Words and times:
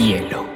Rompehielo. 0.00 0.46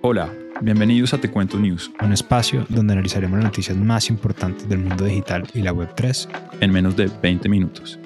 Hola, 0.00 0.32
bienvenidos 0.62 1.12
a 1.12 1.18
Te 1.18 1.30
Cuento 1.30 1.58
News, 1.58 1.90
un 2.00 2.14
espacio 2.14 2.64
donde 2.70 2.94
analizaremos 2.94 3.36
las 3.36 3.44
noticias 3.44 3.76
más 3.76 4.08
importantes 4.08 4.66
del 4.70 4.78
mundo 4.78 5.04
digital 5.04 5.46
y 5.52 5.60
la 5.60 5.74
Web3 5.74 6.28
en 6.60 6.72
menos 6.72 6.96
de 6.96 7.10
20 7.22 7.48
minutos. 7.50 7.98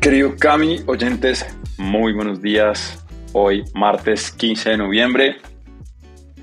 Querido 0.00 0.34
Cami, 0.36 0.80
oyentes, 0.86 1.44
muy 1.76 2.14
buenos 2.14 2.40
días. 2.40 3.04
Hoy, 3.34 3.62
martes 3.74 4.30
15 4.30 4.70
de 4.70 4.76
noviembre, 4.78 5.36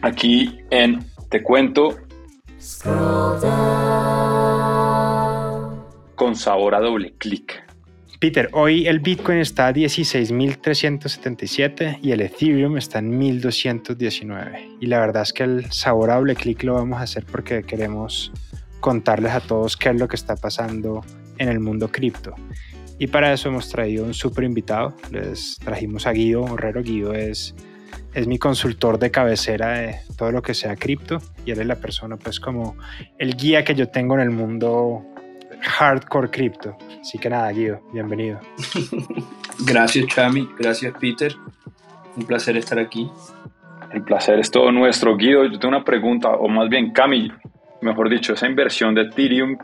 aquí 0.04 0.60
en 0.70 1.04
Te 1.32 1.42
Cuento. 1.42 1.98
Con 6.16 6.36
sabor 6.36 6.76
a 6.76 6.80
doble 6.80 7.16
clic. 7.18 7.64
Peter, 8.20 8.50
hoy 8.54 8.86
el 8.86 9.00
Bitcoin 9.00 9.40
está 9.40 9.70
a 9.70 9.74
16.377 9.74 11.98
y 12.04 12.12
el 12.12 12.22
Ethereum 12.22 12.78
está 12.78 13.00
en 13.00 13.20
1.219. 13.20 14.78
Y 14.80 14.86
la 14.86 15.00
verdad 15.00 15.24
es 15.24 15.34
que 15.34 15.42
el 15.42 15.72
sabor 15.72 16.12
a 16.12 16.18
doble 16.18 16.36
clic 16.36 16.62
lo 16.62 16.76
vamos 16.76 17.00
a 17.00 17.04
hacer 17.04 17.26
porque 17.26 17.64
queremos 17.64 18.32
contarles 18.80 19.32
a 19.32 19.40
todos 19.40 19.76
qué 19.76 19.90
es 19.90 19.96
lo 19.96 20.08
que 20.08 20.16
está 20.16 20.36
pasando 20.36 21.04
en 21.40 21.50
el 21.50 21.60
mundo 21.60 21.92
cripto. 21.92 22.36
Y 23.00 23.08
para 23.08 23.34
eso 23.34 23.50
hemos 23.50 23.70
traído 23.70 24.06
un 24.06 24.14
súper 24.14 24.44
invitado. 24.44 24.96
Les 25.10 25.58
trajimos 25.58 26.06
a 26.06 26.12
Guido 26.12 26.46
Herrero. 26.54 26.84
Guido 26.84 27.16
es, 27.16 27.56
es 28.14 28.28
mi 28.28 28.38
consultor 28.38 29.00
de 29.00 29.12
cabecera 29.12 29.80
de 29.80 29.96
todo 30.18 30.32
lo 30.32 30.42
que 30.42 30.54
sea 30.54 30.76
cripto 30.76 31.22
y 31.46 31.52
él 31.52 31.62
es 31.62 31.68
la 31.68 31.76
persona, 31.76 32.18
pues, 32.18 32.40
como 32.40 32.76
el 33.18 33.36
guía 33.36 33.64
que 33.64 33.76
yo 33.76 33.90
tengo 33.90 34.16
en 34.16 34.22
el 34.22 34.32
mundo 34.32 35.06
hardcore 35.62 36.30
cripto. 36.30 36.78
Así 37.00 37.18
que 37.18 37.30
nada, 37.30 37.52
Guido, 37.52 37.82
bienvenido. 37.94 38.40
Gracias, 39.66 40.08
Chami. 40.08 40.50
Gracias, 40.58 40.94
Peter. 41.00 41.34
Un 42.16 42.26
placer 42.26 42.58
estar 42.58 42.80
aquí. 42.80 43.10
El 43.92 44.04
placer 44.04 44.40
es 44.40 44.52
todo 44.52 44.72
nuestro. 44.72 45.16
Guido, 45.16 45.46
yo 45.46 45.60
tengo 45.60 45.76
una 45.76 45.84
pregunta, 45.84 46.30
o 46.30 46.48
más 46.48 46.70
bien, 46.70 46.92
Cami, 46.92 47.32
mejor 47.82 48.10
dicho, 48.10 48.34
esa 48.34 48.48
inversión 48.48 48.94
de 48.96 49.04
Ethereum 49.04 49.58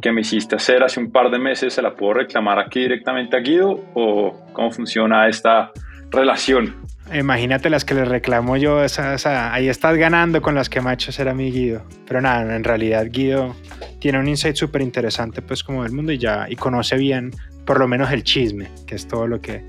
que 0.00 0.12
me 0.12 0.22
hiciste 0.22 0.56
hacer 0.56 0.82
hace 0.82 1.00
un 1.00 1.10
par 1.10 1.30
de 1.30 1.38
meses, 1.38 1.72
¿se 1.72 1.82
la 1.82 1.94
puedo 1.94 2.14
reclamar 2.14 2.58
aquí 2.58 2.80
directamente 2.80 3.36
a 3.36 3.40
Guido 3.40 3.80
o 3.94 4.46
cómo 4.52 4.70
funciona 4.70 5.28
esta 5.28 5.72
relación? 6.10 6.84
Imagínate 7.12 7.68
las 7.68 7.84
que 7.84 7.94
le 7.94 8.04
reclamo 8.04 8.56
yo, 8.56 8.82
esa, 8.82 9.52
ahí 9.52 9.68
estás 9.68 9.96
ganando 9.96 10.40
con 10.40 10.54
las 10.54 10.68
que 10.68 10.80
me 10.80 10.90
ha 10.90 10.94
hecho 10.94 11.12
ser 11.12 11.28
a 11.28 11.34
mi 11.34 11.50
Guido. 11.50 11.84
Pero 12.06 12.20
nada, 12.20 12.56
en 12.56 12.64
realidad 12.64 13.06
Guido 13.10 13.54
tiene 14.00 14.18
un 14.18 14.28
insight 14.28 14.56
súper 14.56 14.82
interesante 14.82 15.42
pues 15.42 15.62
como 15.62 15.82
del 15.82 15.92
mundo 15.92 16.12
y 16.12 16.18
ya 16.18 16.46
y 16.48 16.56
conoce 16.56 16.96
bien 16.96 17.30
por 17.66 17.78
lo 17.78 17.88
menos 17.88 18.10
el 18.10 18.22
chisme, 18.24 18.70
que 18.86 18.94
es 18.94 19.06
todo 19.06 19.26
lo 19.26 19.40
que 19.40 19.62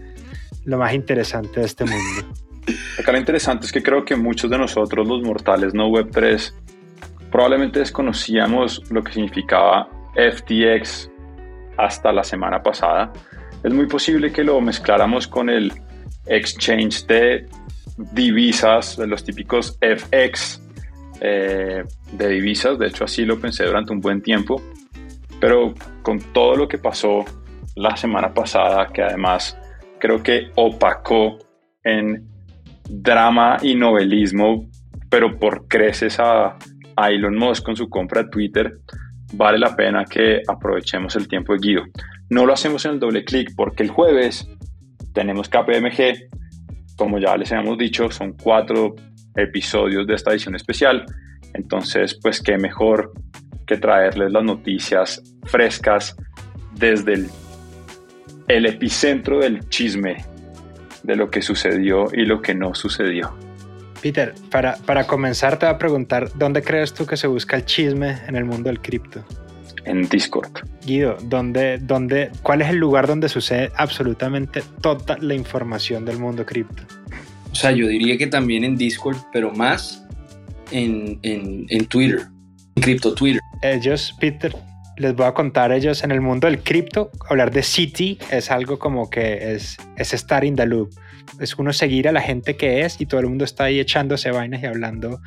lo 0.65 0.77
más 0.77 0.93
interesante 0.93 1.59
de 1.59 1.65
este 1.65 1.85
mundo. 1.85 2.33
Acá 2.99 3.11
lo 3.11 3.17
interesante 3.19 3.65
es 3.65 3.71
que 3.71 3.83
creo 3.83 4.03
que 4.05 4.15
muchos 4.15 4.49
de 4.49 4.57
nosotros 4.57 5.07
los 5.07 5.21
mortales 5.21 5.73
no 5.73 5.87
web 5.87 6.09
3 6.11 6.55
probablemente 7.31 7.79
desconocíamos 7.79 8.81
lo 8.89 9.03
que 9.03 9.11
significaba 9.11 9.89
FTX 10.15 11.11
hasta 11.77 12.11
la 12.13 12.23
semana 12.23 12.63
pasada, 12.63 13.11
es 13.63 13.73
muy 13.73 13.87
posible 13.87 14.31
que 14.31 14.43
lo 14.43 14.61
mezcláramos 14.61 15.27
con 15.27 15.49
el 15.49 15.73
exchange 16.25 17.05
de 17.07 17.45
divisas, 17.97 18.97
de 18.97 19.07
los 19.07 19.23
típicos 19.23 19.77
FX 19.79 20.61
eh, 21.21 21.83
de 22.11 22.29
divisas. 22.29 22.77
De 22.77 22.87
hecho, 22.87 23.05
así 23.05 23.25
lo 23.25 23.39
pensé 23.39 23.65
durante 23.65 23.93
un 23.93 24.01
buen 24.01 24.21
tiempo. 24.21 24.61
Pero 25.39 25.73
con 26.01 26.19
todo 26.33 26.55
lo 26.55 26.67
que 26.67 26.77
pasó 26.77 27.25
la 27.75 27.95
semana 27.97 28.33
pasada, 28.33 28.87
que 28.87 29.01
además 29.01 29.57
creo 29.99 30.23
que 30.23 30.49
opacó 30.55 31.37
en 31.83 32.27
drama 32.89 33.57
y 33.61 33.75
novelismo, 33.75 34.69
pero 35.09 35.37
por 35.37 35.67
creces 35.67 36.19
a, 36.19 36.57
a 36.95 37.11
Elon 37.11 37.37
Musk 37.37 37.63
con 37.63 37.75
su 37.75 37.89
compra 37.89 38.23
de 38.23 38.29
Twitter, 38.29 38.79
vale 39.33 39.57
la 39.57 39.75
pena 39.75 40.05
que 40.05 40.41
aprovechemos 40.47 41.15
el 41.15 41.27
tiempo 41.27 41.53
de 41.53 41.59
Guido. 41.59 41.83
No 42.29 42.45
lo 42.45 42.53
hacemos 42.53 42.85
en 42.85 42.93
el 42.93 42.99
doble 42.99 43.23
clic 43.23 43.51
porque 43.55 43.83
el 43.83 43.89
jueves 43.89 44.49
tenemos 45.15 45.49
KPMG. 45.49 46.29
Como 46.95 47.17
ya 47.17 47.35
les 47.35 47.51
hemos 47.51 47.77
dicho, 47.77 48.11
son 48.11 48.33
cuatro 48.33 48.95
episodios 49.35 50.05
de 50.05 50.13
esta 50.13 50.31
edición 50.31 50.55
especial. 50.55 51.05
Entonces, 51.53 52.19
pues 52.21 52.41
qué 52.41 52.57
mejor 52.57 53.11
que 53.65 53.77
traerles 53.77 54.31
las 54.31 54.43
noticias 54.43 55.23
frescas 55.45 56.15
desde 56.73 57.13
el, 57.13 57.27
el 58.47 58.65
epicentro 58.67 59.39
del 59.39 59.67
chisme 59.69 60.17
de 61.01 61.15
lo 61.15 61.31
que 61.31 61.41
sucedió 61.41 62.07
y 62.13 62.25
lo 62.25 62.41
que 62.41 62.53
no 62.53 62.75
sucedió. 62.75 63.35
Peter, 64.01 64.35
para, 64.51 64.75
para 64.85 65.07
comenzar 65.07 65.57
te 65.57 65.65
voy 65.65 65.73
a 65.73 65.77
preguntar, 65.77 66.29
¿dónde 66.35 66.61
crees 66.61 66.93
tú 66.93 67.05
que 67.05 67.17
se 67.17 67.27
busca 67.27 67.55
el 67.55 67.65
chisme 67.65 68.19
en 68.27 68.35
el 68.35 68.45
mundo 68.45 68.69
del 68.69 68.79
cripto? 68.79 69.23
En 69.85 70.07
Discord. 70.09 70.49
Guido, 70.85 71.17
¿dónde, 71.23 71.77
dónde, 71.77 72.31
¿cuál 72.41 72.61
es 72.61 72.69
el 72.69 72.77
lugar 72.77 73.07
donde 73.07 73.29
sucede 73.29 73.71
absolutamente 73.75 74.63
toda 74.81 75.17
la 75.19 75.33
información 75.33 76.05
del 76.05 76.17
mundo 76.17 76.45
cripto? 76.45 76.83
O 77.51 77.55
sea, 77.55 77.71
yo 77.71 77.87
diría 77.87 78.17
que 78.17 78.27
también 78.27 78.63
en 78.63 78.75
Discord, 78.75 79.17
pero 79.31 79.51
más 79.51 80.03
en, 80.71 81.19
en, 81.21 81.65
en 81.69 81.85
Twitter, 81.85 82.21
en 82.75 82.83
cripto 82.83 83.13
Twitter. 83.13 83.41
Ellos, 83.61 84.13
Peter, 84.19 84.53
les 84.97 85.15
voy 85.15 85.25
a 85.25 85.33
contar 85.33 85.71
ellos 85.71 86.03
en 86.03 86.11
el 86.11 86.21
mundo 86.21 86.47
del 86.47 86.59
cripto, 86.59 87.11
hablar 87.29 87.51
de 87.51 87.63
City 87.63 88.17
es 88.31 88.51
algo 88.51 88.79
como 88.79 89.09
que 89.09 89.53
es, 89.53 89.77
es 89.97 90.13
estar 90.13 90.43
in 90.43 90.55
the 90.55 90.65
loop. 90.65 90.89
Es 91.39 91.55
uno 91.55 91.73
seguir 91.73 92.07
a 92.07 92.11
la 92.11 92.21
gente 92.21 92.55
que 92.55 92.81
es 92.81 93.01
y 93.01 93.05
todo 93.05 93.19
el 93.19 93.27
mundo 93.27 93.45
está 93.45 93.65
ahí 93.65 93.79
echándose 93.79 94.31
vainas 94.31 94.61
y 94.61 94.65
hablando 94.67 95.21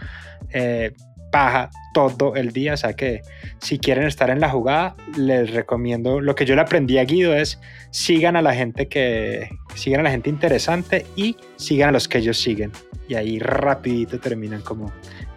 eh, 0.50 0.92
paja 1.30 1.70
todo 1.94 2.36
el 2.36 2.52
día. 2.52 2.74
O 2.74 2.76
sea 2.76 2.94
que 2.94 3.22
si 3.58 3.78
quieren 3.78 4.06
estar 4.06 4.30
en 4.30 4.40
la 4.40 4.50
jugada, 4.50 4.96
les 5.16 5.50
recomiendo. 5.52 6.20
Lo 6.20 6.34
que 6.34 6.44
yo 6.44 6.54
le 6.54 6.60
aprendí 6.60 6.98
a 6.98 7.04
Guido 7.04 7.34
es 7.34 7.60
sigan 7.90 8.36
a 8.36 8.42
la 8.42 8.54
gente 8.54 8.88
que 8.88 9.48
sigan 9.74 10.00
a 10.00 10.04
la 10.04 10.10
gente 10.10 10.30
interesante 10.30 11.06
y 11.16 11.36
sigan 11.56 11.90
a 11.90 11.92
los 11.92 12.08
que 12.08 12.18
ellos 12.18 12.38
siguen. 12.38 12.72
Y 13.08 13.14
ahí 13.14 13.38
rapidito 13.38 14.18
terminan 14.18 14.62
como 14.62 14.92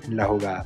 en 0.06 0.18
la 0.18 0.26
jugada. 0.26 0.66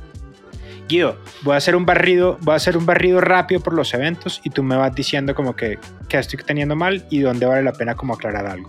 Guido, 0.88 1.18
voy 1.42 1.54
a 1.54 1.56
hacer 1.56 1.74
un 1.74 1.84
barrido, 1.84 2.38
voy 2.42 2.52
a 2.52 2.56
hacer 2.56 2.76
un 2.76 2.86
barrido 2.86 3.20
rápido 3.20 3.60
por 3.60 3.74
los 3.74 3.92
eventos 3.92 4.40
y 4.44 4.50
tú 4.50 4.62
me 4.62 4.76
vas 4.76 4.94
diciendo 4.94 5.34
como 5.34 5.56
que, 5.56 5.78
que 6.08 6.18
estoy 6.18 6.38
teniendo 6.44 6.76
mal 6.76 7.04
y 7.10 7.20
dónde 7.20 7.46
vale 7.46 7.64
la 7.64 7.72
pena 7.72 7.96
como 7.96 8.14
aclarar 8.14 8.46
algo. 8.46 8.68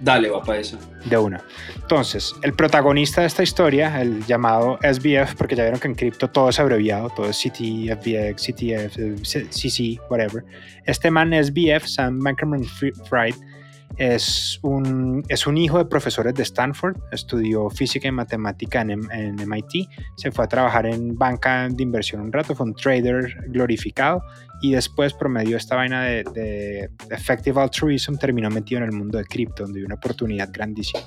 Dale, 0.00 0.28
va 0.28 0.42
para 0.42 0.58
eso. 0.58 0.78
De 1.06 1.16
una. 1.16 1.42
Entonces, 1.74 2.34
el 2.42 2.52
protagonista 2.52 3.22
de 3.22 3.28
esta 3.28 3.42
historia, 3.42 4.00
el 4.00 4.24
llamado 4.26 4.78
SBF, 4.82 5.34
porque 5.36 5.56
ya 5.56 5.62
vieron 5.62 5.80
que 5.80 5.88
en 5.88 5.94
cripto 5.94 6.28
todo 6.28 6.50
es 6.50 6.60
abreviado, 6.60 7.08
todo 7.10 7.30
es 7.30 7.38
CT, 7.38 7.88
FBX, 8.00 8.42
CTF, 8.42 9.22
CC, 9.50 9.98
whatever. 10.10 10.44
Este 10.84 11.10
man 11.10 11.32
SBF, 11.32 11.86
Sam 11.86 12.18
Bankman 12.18 12.64
Fried, 12.64 13.34
es 13.96 14.58
un, 14.62 15.24
es 15.28 15.46
un 15.46 15.56
hijo 15.56 15.78
de 15.78 15.86
profesores 15.86 16.34
de 16.34 16.42
Stanford, 16.42 16.96
estudió 17.12 17.70
física 17.70 18.08
y 18.08 18.12
matemática 18.12 18.82
en, 18.82 18.90
en, 19.10 19.36
MIT, 19.36 19.88
se 20.16 20.30
fue 20.30 20.44
a 20.44 20.48
trabajar 20.48 20.86
en 20.86 21.16
banca 21.16 21.68
de 21.68 21.82
inversión 21.82 22.20
un 22.20 22.32
rato, 22.32 22.54
fue 22.54 22.66
un 22.66 22.74
trader 22.74 23.44
glorificado 23.48 24.22
y 24.60 24.72
después 24.72 25.14
promedió 25.14 25.56
esta 25.56 25.76
vaina 25.76 26.02
de, 26.02 26.24
de 26.24 26.90
Effective 27.10 27.60
Altruism, 27.60 28.16
terminó 28.16 28.50
metido 28.50 28.82
en 28.82 28.84
el 28.84 28.92
mundo 28.92 29.18
de 29.18 29.24
cripto, 29.24 29.64
donde 29.64 29.80
hay 29.80 29.84
una 29.86 29.94
oportunidad 29.94 30.50
grandísima. 30.52 31.02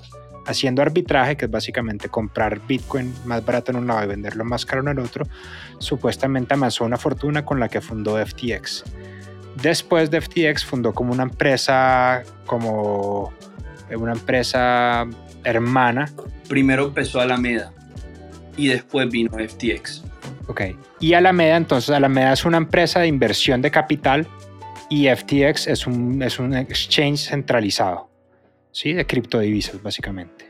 Haciendo 0.47 0.81
arbitraje, 0.81 1.37
que 1.37 1.45
es 1.45 1.51
básicamente 1.51 2.09
comprar 2.09 2.65
Bitcoin 2.65 3.13
más 3.25 3.45
barato 3.45 3.71
en 3.71 3.77
un 3.77 3.87
lado 3.87 4.03
y 4.03 4.07
venderlo 4.07 4.45
más 4.45 4.65
caro 4.65 4.81
en 4.81 4.87
el 4.87 4.99
otro, 4.99 5.27
supuestamente 5.77 6.55
amasó 6.55 6.85
una 6.85 6.97
fortuna 6.97 7.45
con 7.45 7.59
la 7.59 7.69
que 7.69 7.81
fundó 7.81 8.17
FTX. 8.25 8.83
Después 9.55 10.09
de 10.11 10.21
FTX 10.21 10.63
fundó 10.65 10.93
como 10.93 11.11
una 11.11 11.23
empresa, 11.23 12.23
como 12.45 13.33
una 13.89 14.13
empresa 14.13 15.07
hermana. 15.43 16.09
Primero 16.47 16.85
empezó 16.85 17.19
Alameda 17.19 17.73
y 18.55 18.67
después 18.67 19.09
vino 19.09 19.31
FTX. 19.31 20.03
Ok. 20.47 20.61
Y 20.99 21.13
Alameda, 21.13 21.57
entonces 21.57 21.89
Alameda 21.91 22.33
es 22.33 22.45
una 22.45 22.57
empresa 22.57 22.99
de 22.99 23.07
inversión 23.07 23.61
de 23.61 23.71
capital 23.71 24.27
y 24.89 25.07
FTX 25.07 25.67
es 25.67 25.87
un, 25.87 26.21
es 26.23 26.39
un 26.39 26.55
exchange 26.55 27.29
centralizado, 27.29 28.09
¿sí? 28.71 28.93
De 28.93 29.05
criptodivisas, 29.05 29.81
básicamente. 29.81 30.49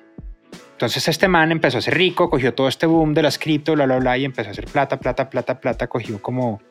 Entonces 0.71 1.09
este 1.09 1.27
man 1.27 1.51
empezó 1.51 1.77
a 1.77 1.81
ser 1.81 1.95
rico, 1.95 2.29
cogió 2.29 2.53
todo 2.53 2.69
este 2.69 2.85
boom 2.85 3.13
de 3.13 3.21
las 3.21 3.37
cripto, 3.37 3.73
bla, 3.73 3.85
bla, 3.85 3.97
bla, 3.97 4.17
y 4.17 4.23
empezó 4.23 4.47
a 4.47 4.51
hacer 4.51 4.65
plata, 4.65 4.97
plata, 4.97 5.29
plata, 5.29 5.59
plata, 5.59 5.87
cogió 5.87 6.21
como 6.21 6.61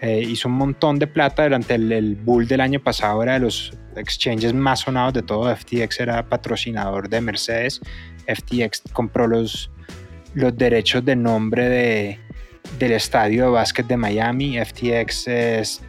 eh, 0.00 0.20
hizo 0.20 0.48
un 0.48 0.54
montón 0.54 0.98
de 0.98 1.06
plata 1.06 1.42
durante 1.42 1.74
el, 1.74 2.16
bull 2.16 2.46
del 2.46 2.60
año 2.60 2.80
pasado, 2.80 3.22
era 3.22 3.34
de 3.34 3.40
los 3.40 3.72
exchanges 3.96 4.54
más 4.54 4.80
sonados 4.80 5.12
de 5.12 5.22
todo. 5.22 5.54
FTX 5.54 6.00
era 6.00 6.26
patrocinador 6.26 7.08
de 7.08 7.20
Mercedes. 7.20 7.80
FTX 8.26 8.82
compró 8.92 9.26
los, 9.26 9.70
los 10.34 10.56
derechos 10.56 11.04
de 11.04 11.16
nombre 11.16 11.68
de, 11.68 12.18
del 12.78 12.92
estadio 12.92 13.44
de 13.44 13.50
básquet 13.50 13.86
de 13.86 13.96
Miami. 13.96 14.58
FTX 14.58 15.28
es, 15.28 15.82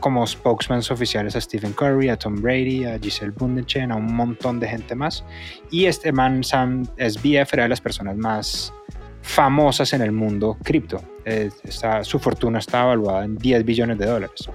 como 0.00 0.26
spokesmen 0.26 0.80
oficiales 0.90 1.34
a 1.34 1.40
Stephen 1.40 1.72
Curry, 1.72 2.10
a 2.10 2.16
Tom 2.16 2.40
Brady, 2.40 2.84
a 2.84 2.98
Giselle 2.98 3.32
Bundchen, 3.32 3.90
a 3.90 3.96
un 3.96 4.14
montón 4.14 4.60
de 4.60 4.68
gente 4.68 4.94
más. 4.94 5.24
Y 5.70 5.86
este 5.86 6.12
man, 6.12 6.44
Sam 6.44 6.84
SBF, 6.98 7.54
era 7.54 7.62
de 7.62 7.68
las 7.70 7.80
personas 7.80 8.16
más 8.16 8.72
famosas 9.28 9.92
en 9.92 10.00
el 10.00 10.10
mundo 10.10 10.56
cripto. 10.64 11.02
Eh, 11.26 11.50
su 12.02 12.18
fortuna 12.18 12.60
está 12.60 12.82
evaluada 12.84 13.26
en 13.26 13.36
10 13.36 13.64
billones 13.64 13.98
de 13.98 14.06
dólares. 14.06 14.48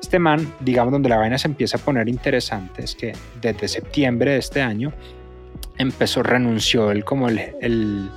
Este 0.00 0.20
man, 0.20 0.54
digamos, 0.60 0.92
donde 0.92 1.08
la 1.08 1.16
vaina 1.16 1.36
se 1.38 1.48
empieza 1.48 1.76
a 1.76 1.80
poner 1.80 2.08
interesante 2.08 2.84
es 2.84 2.94
que 2.94 3.12
desde 3.40 3.66
septiembre 3.66 4.32
de 4.32 4.38
este 4.38 4.62
año 4.62 4.92
empezó, 5.76 6.22
renunció 6.22 6.92
él 6.92 7.04
como 7.04 7.28
el, 7.28 7.40
el, 7.60 8.08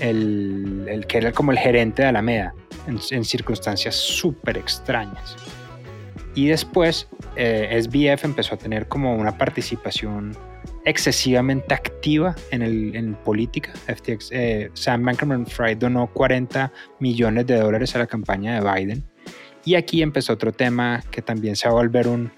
el, 0.00 1.06
que 1.06 1.18
era 1.18 1.32
como 1.32 1.52
el 1.52 1.58
gerente 1.58 2.02
de 2.02 2.08
Alameda 2.08 2.54
en, 2.86 2.98
en 3.10 3.24
circunstancias 3.24 3.94
súper 3.94 4.56
extrañas. 4.56 5.36
Y 6.34 6.46
después 6.46 7.08
eh, 7.36 7.78
SBF 7.82 8.24
empezó 8.24 8.54
a 8.54 8.58
tener 8.58 8.88
como 8.88 9.14
una 9.14 9.36
participación 9.36 10.34
excesivamente 10.84 11.74
activa 11.74 12.34
en, 12.50 12.62
el, 12.62 13.16
política. 13.24 13.72
Eh, 14.30 14.70
Sam 14.74 15.04
Bankman-Fried 15.04 15.78
donó 15.78 16.08
40 16.08 16.72
millones 17.00 17.46
de 17.46 17.60
dólares 17.60 17.94
a 17.94 17.98
la 17.98 18.06
campaña 18.06 18.60
de 18.60 18.72
Biden. 18.72 19.04
Y 19.64 19.76
aquí 19.76 20.02
empezó 20.02 20.32
otro 20.32 20.52
tema 20.52 21.02
que 21.10 21.22
también 21.22 21.54
se 21.54 21.68
va 21.68 21.74
a 21.74 21.76
volver 21.76 22.08
un, 22.08 22.32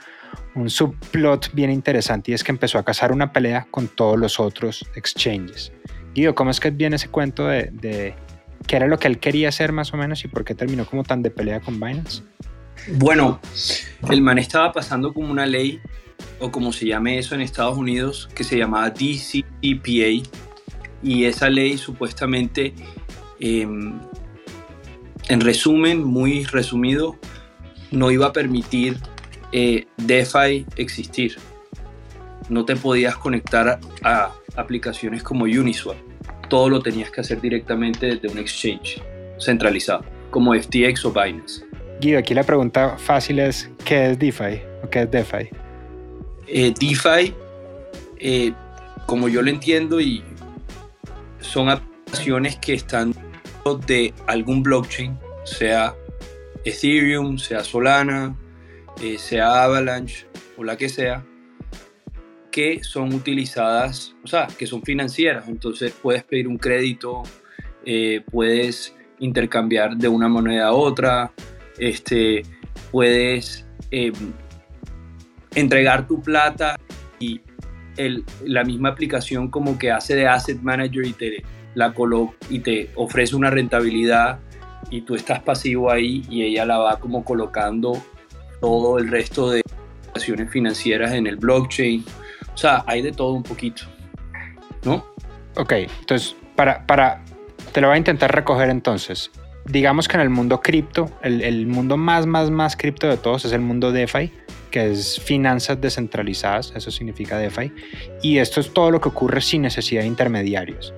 un 0.55 0.69
subplot 0.71 1.53
bien 1.55 1.71
interesante 1.71 2.31
y 2.31 2.35
es 2.35 2.45
que 2.45 2.53
empezó 2.53 2.79
a 2.79 2.85
cazar 2.85 3.13
una 3.13 3.33
pelea 3.33 3.67
con 3.71 3.89
todos 3.89 4.19
los 4.19 4.39
otros 4.39 4.85
exchanges. 4.95 5.73
Guido, 6.15 6.35
¿cómo 6.35 6.51
es 6.51 6.61
que 6.61 6.71
viene 6.71 6.97
ese 6.97 7.09
cuento 7.09 7.47
de, 7.47 7.71
de 7.73 8.15
qué 8.67 8.77
era 8.77 8.87
lo 8.87 8.99
que 8.99 9.09
él 9.09 9.19
quería 9.19 9.49
hacer 9.49 9.73
más 9.73 9.93
o 9.95 9.97
menos 9.97 10.25
y 10.25 10.29
por 10.29 10.45
qué 10.45 10.55
terminó 10.55 10.87
como 10.87 11.03
tan 11.03 11.23
de 11.23 11.31
pelea 11.31 11.61
con 11.61 11.81
Binance? 11.81 12.23
Bueno, 12.89 13.41
el 14.11 14.21
man 14.21 14.39
estaba 14.39 14.73
pasando 14.73 15.13
como 15.13 15.31
una 15.31 15.47
ley, 15.47 15.81
o 16.39 16.51
como 16.51 16.73
se 16.73 16.87
llame 16.87 17.19
eso 17.19 17.35
en 17.35 17.41
Estados 17.41 17.77
Unidos, 17.77 18.29
que 18.35 18.45
se 18.45 18.59
llamaba 18.59 18.91
DCEPA, 18.91 20.29
y 21.03 21.25
esa 21.25 21.51
ley 21.51 21.77
supuestamente, 21.77 22.75
em, 23.39 23.93
en 25.29 25.41
resumen, 25.41 26.03
muy 26.03 26.45
resumido, 26.45 27.17
no 27.91 28.11
iba 28.11 28.27
a 28.27 28.33
permitir 28.33 28.99
eh, 29.53 29.87
DeFi 29.99 30.67
existir. 30.77 31.37
No 32.49 32.65
te 32.65 32.75
podías 32.75 33.17
conectar 33.17 33.79
a 34.03 34.33
aplicaciones 34.57 35.23
como 35.23 35.45
Uniswap. 35.45 35.97
Todo 36.49 36.69
lo 36.69 36.81
tenías 36.81 37.11
que 37.11 37.21
hacer 37.21 37.41
directamente 37.41 38.07
desde 38.07 38.29
un 38.29 38.39
exchange 38.39 39.01
centralizado, 39.39 40.05
como 40.31 40.55
FTX 40.55 41.05
o 41.05 41.13
Binance. 41.13 41.65
Guido, 42.01 42.19
aquí 42.19 42.35
la 42.35 42.43
pregunta 42.43 42.97
fácil 42.99 43.39
es, 43.39 43.71
¿qué 43.85 44.11
es 44.11 44.19
DeFi 44.19 44.61
o 44.83 44.91
qué 44.91 45.03
es 45.03 45.11
DeFi? 45.11 45.64
Eh, 46.47 46.75
DeFi, 46.79 47.35
eh, 48.19 48.53
como 49.07 49.29
yo 49.29 49.43
lo 49.43 49.51
entiendo, 49.51 50.01
y 50.01 50.23
son 51.41 51.69
aplicaciones 51.69 52.57
que 52.57 52.75
están 52.75 53.15
de 53.87 54.13
algún 54.27 54.63
blockchain, 54.63 55.19
sea 55.45 55.95
Ethereum, 56.65 57.39
sea 57.39 57.65
Solana, 57.65 58.37
eh, 59.03 59.19
sea 59.19 59.65
Avalanche 59.65 60.27
o 60.59 60.65
la 60.65 60.77
que 60.77 60.89
sea, 60.89 61.25
que 62.51 62.85
son 62.85 63.15
utilizadas, 63.15 64.15
o 64.23 64.27
sea, 64.27 64.47
que 64.47 64.67
son 64.67 64.83
financieras. 64.83 65.49
Entonces 65.49 65.93
puedes 66.03 66.25
pedir 66.25 66.47
un 66.47 66.59
crédito, 66.59 67.23
puedes 68.31 68.95
intercambiar 69.19 69.97
de 69.97 70.09
una 70.09 70.29
moneda 70.29 70.69
a 70.69 70.73
otra, 70.73 71.33
este, 71.79 72.43
puedes 72.91 73.67
em, 73.91 74.15
entregar 75.55 76.07
tu 76.07 76.21
plata 76.21 76.77
y 77.19 77.41
la 78.45 78.65
misma 78.65 78.91
aplicación 78.91 79.49
como 79.49 79.79
que 79.79 79.91
hace 79.91 80.17
de 80.17 80.27
asset 80.27 80.61
manager 80.61 81.07
y 81.07 81.13
te 81.13 81.45
la 81.75 81.93
y 82.51 82.59
te 82.61 82.91
ofrece 82.97 83.37
una 83.37 83.51
rentabilidad 83.51 84.41
y 84.91 85.03
tú 85.03 85.15
estás 85.15 85.41
pasivo 85.43 85.91
ahí 85.91 86.25
y 86.29 86.43
ella 86.43 86.65
la 86.65 86.79
va 86.79 86.97
como 86.99 87.25
colocando 87.25 87.93
todo 88.61 88.99
el 88.99 89.09
resto 89.11 89.51
de 89.51 89.63
operaciones 90.09 90.51
financieras 90.51 91.13
en 91.13 91.27
el 91.27 91.37
blockchain. 91.37 92.05
O 92.53 92.57
sea, 92.57 92.85
hay 92.87 93.03
de 93.03 93.13
todo 93.13 93.33
un 93.33 93.43
poquito, 93.43 93.83
¿no? 94.85 95.05
Ok, 95.57 95.73
entonces, 95.73 96.37
para, 96.55 96.87
para, 96.87 97.23
te 97.73 97.81
lo 97.81 97.89
voy 97.89 97.95
a 97.95 97.99
intentar 97.99 98.33
recoger 98.35 98.71
entonces 98.71 99.31
digamos 99.67 100.09
que 100.09 100.17
en 100.17 100.21
el 100.21 100.31
mundo 100.31 100.61
cripto, 100.61 101.11
el, 101.23 101.67
mundo 101.67 101.97
más, 101.97 102.27
más, 102.27 102.51
más 102.51 102.77
cripto 102.77 103.09
de 103.09 103.17
todos 103.17 103.45
es 103.45 103.53
el 103.53 103.61
mundo 103.61 103.93
DeFi, 103.93 104.33
que 104.75 104.91
es 104.91 105.21
finanzas 105.21 105.81
descentralizadas, 105.81 106.73
eso 106.75 106.91
significa 106.91 107.39
DeFi, 107.39 107.73
y 108.23 108.39
esto 108.39 108.59
es 108.59 108.75
todo 108.75 108.91
lo 108.91 109.01
que 109.01 109.09
ocurre 109.09 109.41
sin 109.41 109.63
necesidad 109.63 110.01
de 110.01 110.09
intermediarios. 110.09 110.93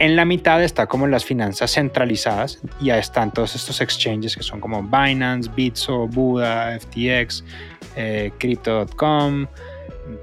En 0.00 0.16
la 0.16 0.24
mitad 0.24 0.60
está 0.60 0.88
como 0.88 1.06
las 1.06 1.24
finanzas 1.24 1.70
centralizadas, 1.72 2.58
y 2.80 2.86
ya 2.86 2.98
están 2.98 3.32
todos 3.32 3.54
estos 3.54 3.80
exchanges 3.80 4.34
que 4.36 4.42
son 4.42 4.58
como 4.58 4.82
Binance, 4.82 5.48
Bitso, 5.54 6.08
Buda, 6.08 6.76
FTX, 6.80 7.44
eh, 7.94 8.32
Crypto.com, 8.38 9.46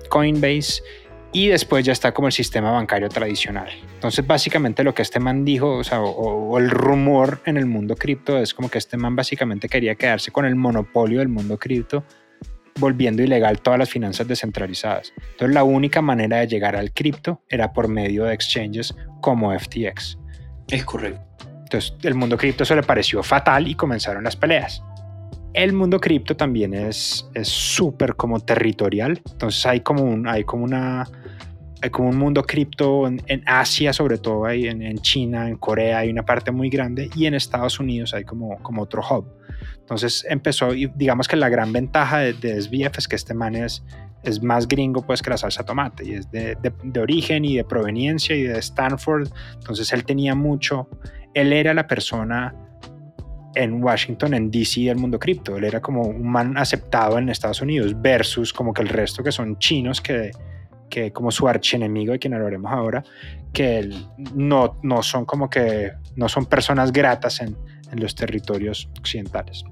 Coinbase, 0.10 0.84
y 1.31 1.48
después 1.48 1.86
ya 1.86 1.94
está 1.94 2.13
como 2.13 2.28
el 2.28 2.34
sistema 2.34 2.72
bancario 2.72 3.08
tradicional. 3.08 3.70
Entonces, 3.94 4.28
básicamente 4.28 4.84
lo 4.84 4.94
que 4.94 5.04
este 5.04 5.22
man 5.22 5.46
dijo, 5.46 5.80
o, 5.90 6.58
el 6.58 6.70
rumor 6.70 7.40
en 7.46 7.56
el 7.56 7.66
mundo 7.66 7.96
cripto 7.96 8.38
es 8.38 8.54
como 8.54 8.70
que 8.70 8.78
este 8.78 8.98
man 8.98 9.16
básicamente 9.16 9.70
quería 9.70 9.96
quedarse 9.96 10.31
con 10.31 10.46
el 10.46 10.56
monopolio 10.56 11.20
del 11.20 11.30
mundo 11.30 11.58
cripto, 11.58 12.04
volviendo 12.79 13.24
ilegal 13.24 13.59
todas 13.59 13.79
las 13.79 13.89
finanzas 13.89 14.27
descentralizadas. 14.27 15.13
Entonces, 15.31 15.53
la 15.53 15.63
única 15.63 16.01
manera 16.01 16.38
de 16.38 16.47
llegar 16.47 16.75
al 16.75 16.91
cripto 16.91 17.44
era 17.50 17.74
por 17.74 17.88
medio 17.88 18.25
de 18.25 18.33
exchanges 18.33 18.95
como 19.21 19.57
FTX. 19.57 20.18
Es 20.69 20.83
correcto. 20.83 21.21
Entonces, 21.63 21.94
el 22.03 22.15
mundo 22.15 22.38
cripto 22.38 22.65
se 22.65 22.75
le 22.75 22.83
pareció 22.83 23.21
fatal 23.24 23.68
y 23.68 23.75
comenzaron 23.75 24.24
las 24.24 24.35
peleas. 24.35 24.83
El 25.53 25.74
mundo 25.74 26.00
cripto 26.00 26.35
también 26.35 26.74
es 26.74 27.27
súper 27.41 28.15
como 28.15 28.39
territorial. 28.39 29.21
Entonces, 29.31 29.65
hay 29.65 29.81
como, 29.81 30.03
un, 30.03 30.27
hay 30.27 30.44
como 30.44 30.63
una 30.63 31.06
hay 31.81 31.89
como 31.89 32.09
un 32.09 32.18
mundo 32.18 32.44
cripto 32.44 33.07
en, 33.07 33.44
Asia, 33.45 33.94
sobre 33.94 34.18
todo 34.18 34.45
hay 34.45 34.68
en, 34.68 34.81
en, 34.81 34.97
China, 35.00 35.47
en 35.47 35.57
Corea 35.57 36.00
hay 36.00 36.09
una 36.09 36.24
parte 36.24 36.51
muy 36.51 36.69
grande 36.69 37.09
y 37.15 37.25
en 37.25 37.33
Estados 37.33 37.79
Unidos 37.79 38.13
hay 38.13 38.24
como, 38.24 38.57
como 38.63 38.81
otro 38.81 39.01
hub. 39.01 39.25
Entonces 39.79 40.25
empezó, 40.29 40.74
y 40.74 40.88
digamos 40.96 41.27
que 41.27 41.36
la 41.36 41.50
gran 41.50 41.72
ventaja 41.72 42.19
de, 42.19 42.34
de 42.34 42.62
SBF 42.62 42.98
es 42.98 43.07
que 43.07 43.15
este 43.15 43.34
man 43.34 43.55
es, 43.55 43.84
es 44.24 44.41
más 44.41 44.67
gringo 44.67 45.01
pues 45.05 45.22
que 45.22 45.29
la 45.29 45.38
salsa 45.38 45.63
tomate 45.63 46.05
y 46.05 46.13
es 46.13 46.29
de, 46.31 46.55
de, 46.55 46.74
de, 46.84 47.00
origen 47.00 47.46
y 47.46 47.55
de 47.55 47.63
proveniencia 47.63 48.36
y 48.36 48.43
de 48.43 48.60
Stanford. 48.60 49.29
Entonces 49.53 49.93
él 49.93 50.03
tenía 50.03 50.36
mucho, 50.36 50.89
él 51.34 51.53
era 51.53 51.74
la 51.74 51.88
persona 51.88 52.53
en 53.55 53.84
Washington, 53.84 54.34
en 54.34 54.51
DC 54.51 54.81
del 54.81 54.98
mundo 54.98 55.19
cripto. 55.19 55.57
Él 55.57 55.63
era 55.63 55.81
como 55.81 56.01
un 56.01 56.29
man 56.29 56.57
aceptado 56.57 57.17
en 57.17 57.29
Estados 57.29 57.62
Unidos 57.62 58.00
versus 58.00 58.53
como 58.53 58.74
que 58.74 58.81
el 58.81 58.89
resto 58.89 59.24
que 59.24 59.31
son 59.31 59.57
chinos 59.57 60.01
que 60.01 60.31
que 60.89 61.12
como 61.12 61.32
su 61.32 61.48
archienemigo 61.48 62.13
de 62.13 62.20
quien 62.20 62.34
hablaremos 62.34 62.72
ahora, 62.72 63.03
que 63.53 63.89
no, 64.34 64.77
no 64.84 65.03
son 65.03 65.25
como 65.25 65.50
que 65.50 65.91
no 66.15 66.29
son 66.29 66.46
personas 66.46 66.91
gratas 66.91 67.41
en, 67.41 67.58
en 67.91 68.00
los 68.00 68.15
territorios 68.15 68.89
occidentales. 69.00 69.63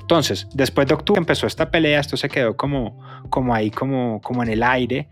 Entonces, 0.00 0.48
después 0.52 0.86
de 0.86 0.94
octubre 0.94 1.18
empezó 1.18 1.46
esta 1.46 1.70
pelea, 1.70 2.00
esto 2.00 2.16
se 2.16 2.28
quedó 2.28 2.56
como, 2.56 3.00
como 3.30 3.54
ahí, 3.54 3.70
como, 3.70 4.20
como 4.20 4.42
en 4.42 4.50
el 4.50 4.62
aire, 4.62 5.08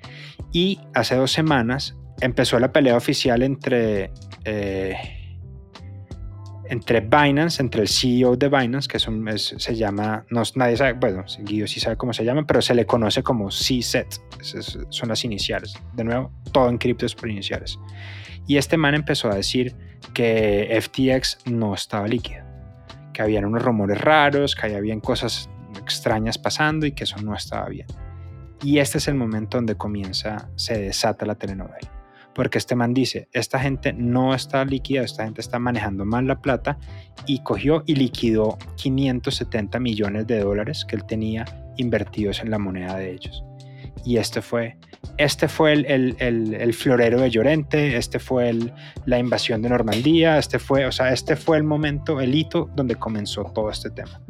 y 0.53 0.81
hace 0.95 1.17
dos 1.17 1.33
semanas 1.33 1.97
empezó 2.21 2.59
la 2.59 2.73
pelea 2.73 2.97
oficial 2.97 3.43
entre 3.43 4.11
eh, 4.45 5.22
entre 6.73 7.01
Binance, 7.01 7.61
entre 7.61 7.83
el 7.83 7.89
CEO 7.89 8.35
de 8.35 8.49
Binance, 8.49 8.89
que 8.89 8.99
se 8.99 9.77
llama, 9.77 10.25
no, 10.31 10.43
nadie 10.55 10.79
sabe, 10.79 10.95
bueno, 10.95 11.23
Guido 11.41 11.67
sí 11.67 11.81
sabe 11.81 11.99
cómo 11.99 12.15
se 12.15 12.25
llama, 12.25 12.47
pero 12.47 12.63
se 12.63 12.75
le 12.75 12.87
conoce 12.87 13.23
como 13.23 13.49
CSET, 13.49 14.07
son 14.89 15.11
las 15.11 15.23
iniciales. 15.27 15.75
De 15.93 16.03
nuevo, 16.03 16.33
todo 16.51 16.71
en 16.71 16.79
cripto 16.79 17.05
es 17.05 17.15
por 17.15 17.29
iniciales. 17.29 17.79
Y 18.47 18.57
este 18.57 18.79
man 18.79 18.95
empezó 18.95 19.31
a 19.31 19.35
decir 19.35 19.77
que 20.15 20.81
FTX 20.81 21.41
no 21.45 21.75
estaba 21.75 22.09
líquido, 22.09 22.43
que 23.13 23.21
habían 23.21 23.45
unos 23.45 23.63
rumores 23.63 24.01
raros, 24.01 24.55
que 24.55 24.75
había 24.75 24.99
cosas 25.01 25.51
extrañas 25.79 26.39
pasando 26.39 26.87
y 26.87 26.93
que 26.93 27.05
eso 27.05 27.19
no 27.19 27.35
estaba 27.35 27.69
bien. 27.69 27.87
Y 28.63 28.79
este 28.79 28.97
es 28.97 29.09
el 29.09 29.15
momento 29.15 29.59
donde 29.59 29.75
comienza, 29.75 30.49
se 30.57 30.79
desata 30.79 31.27
la 31.27 31.35
telenovela 31.35 32.02
porque 32.35 32.59
este 32.59 32.75
man 32.75 32.95
dice, 32.95 33.29
esta 33.33 33.59
gente 33.59 33.93
no 33.93 34.35
está 34.35 34.65
líquida, 34.65 35.03
esta 35.03 35.25
gente 35.25 35.41
está 35.41 35.59
manejando 35.59 36.05
mal 36.05 36.27
la 36.27 36.41
plata 36.41 36.79
y 37.27 37.43
cogió 37.43 37.83
y 37.87 37.95
liquidó 37.95 38.59
570 38.77 39.79
millones 39.81 40.27
de 40.27 40.41
dólares 40.41 40.85
que 40.87 40.97
él 40.97 41.05
tenía 41.05 41.45
invertidos 41.77 42.41
en 42.41 42.51
la 42.51 42.59
moneda 42.59 42.97
de 42.97 43.13
ellos. 43.13 43.45
y 44.05 44.17
este 44.17 44.43
fue, 44.43 44.77
este 45.17 45.49
fue 45.49 45.73
el, 45.73 46.17
el, 46.19 46.55
el, 46.55 46.75
florero 46.75 47.21
de 47.21 47.31
Llorente, 47.31 47.97
este 47.97 48.19
fue 48.19 48.55
la 49.07 49.19
invasión 49.19 49.63
de 49.63 49.69
Normandía, 49.69 50.39
este 50.39 50.59
fue, 50.59 50.87
o 50.87 50.93
sea, 50.93 51.13
este 51.13 51.37
fue 51.37 51.57
el 51.57 51.65
momento, 51.65 52.21
el 52.21 52.35
hito 52.35 52.71
donde 52.75 52.97
comenzó 52.97 53.45
todo 53.45 53.71
este 53.71 53.91
tema. 53.91 54.21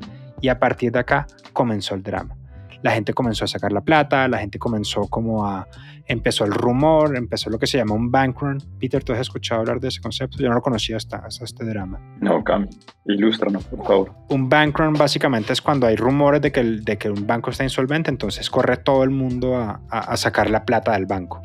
Y 0.40 0.48
a 0.48 0.58
partir 0.58 0.90
de 0.92 0.98
acá 0.98 1.26
comenzó 1.52 1.94
el 1.94 2.02
drama 2.02 2.36
la 2.82 2.92
gente 2.92 3.14
comenzó 3.14 3.44
a 3.44 3.48
sacar 3.48 3.72
la 3.72 3.80
plata, 3.80 4.28
la 4.28 4.38
gente 4.38 4.58
comenzó 4.58 5.02
como 5.08 5.46
a, 5.46 5.66
empezó 6.06 6.44
el 6.44 6.52
rumor, 6.52 7.16
empezó 7.16 7.50
lo 7.50 7.58
que 7.58 7.66
se 7.66 7.78
llama 7.78 7.94
un 7.94 8.10
bank 8.10 8.40
run. 8.40 8.58
Peter, 8.78 9.02
¿tú 9.02 9.12
has 9.12 9.20
escuchado 9.20 9.60
hablar 9.60 9.80
de 9.80 9.88
ese 9.88 10.00
concepto? 10.00 10.38
Yo 10.38 10.48
no 10.48 10.54
lo 10.54 10.62
conocía 10.62 10.96
hasta, 10.96 11.18
hasta 11.18 11.44
este 11.44 11.64
drama. 11.64 12.00
No, 12.20 12.42
Cam, 12.42 12.68
ilústranos, 13.06 13.64
por 13.64 13.84
favor. 13.84 14.12
Un 14.28 14.48
bank 14.48 14.78
run 14.78 14.94
básicamente 14.94 15.52
es 15.52 15.62
cuando 15.62 15.86
hay 15.86 15.96
rumores 15.96 16.40
de 16.40 16.52
que, 16.52 16.60
el, 16.60 16.84
de 16.84 16.98
que 16.98 17.10
un 17.10 17.26
banco 17.26 17.50
está 17.50 17.64
insolvente, 17.64 18.10
entonces 18.10 18.50
corre 18.50 18.76
todo 18.78 19.04
el 19.04 19.10
mundo 19.10 19.56
a, 19.56 19.80
a, 19.88 20.16
sacar 20.16 20.50
la 20.50 20.64
plata 20.64 20.92
del 20.92 21.06
banco. 21.06 21.40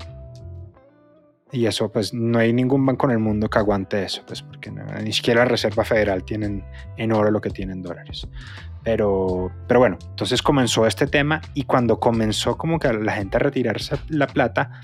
Y 1.52 1.66
eso, 1.66 1.90
pues 1.90 2.14
no 2.14 2.40
hay 2.40 2.52
ningún 2.52 2.86
banco 2.86 3.06
en 3.06 3.14
el 3.14 3.20
mundo 3.20 3.50
que 3.50 3.58
aguante 3.58 4.04
eso, 4.04 4.22
pues 4.28 4.42
porque 4.42 4.70
ni 4.70 5.14
siquiera 5.14 5.42
la 5.42 5.46
Reserva 5.46 5.86
Federal 5.86 6.26
tienen 6.26 6.66
en 6.98 7.14
oro 7.14 7.32
lo 7.32 7.40
que 7.40 7.50
tienen 7.50 7.82
dólares. 7.82 8.28
Pero, 8.88 9.52
pero 9.68 9.82
bueno, 9.82 9.98
entonces 10.12 10.42
comenzó 10.42 10.88
este 10.88 11.08
tema 11.08 11.42
y 11.54 11.64
cuando 11.64 12.00
comenzó 12.00 12.58
como 12.58 12.80
que 12.80 12.94
la 12.94 13.12
gente 13.12 13.36
a 13.36 13.42
retirarse 13.42 13.98
la 14.08 14.28
plata, 14.28 14.80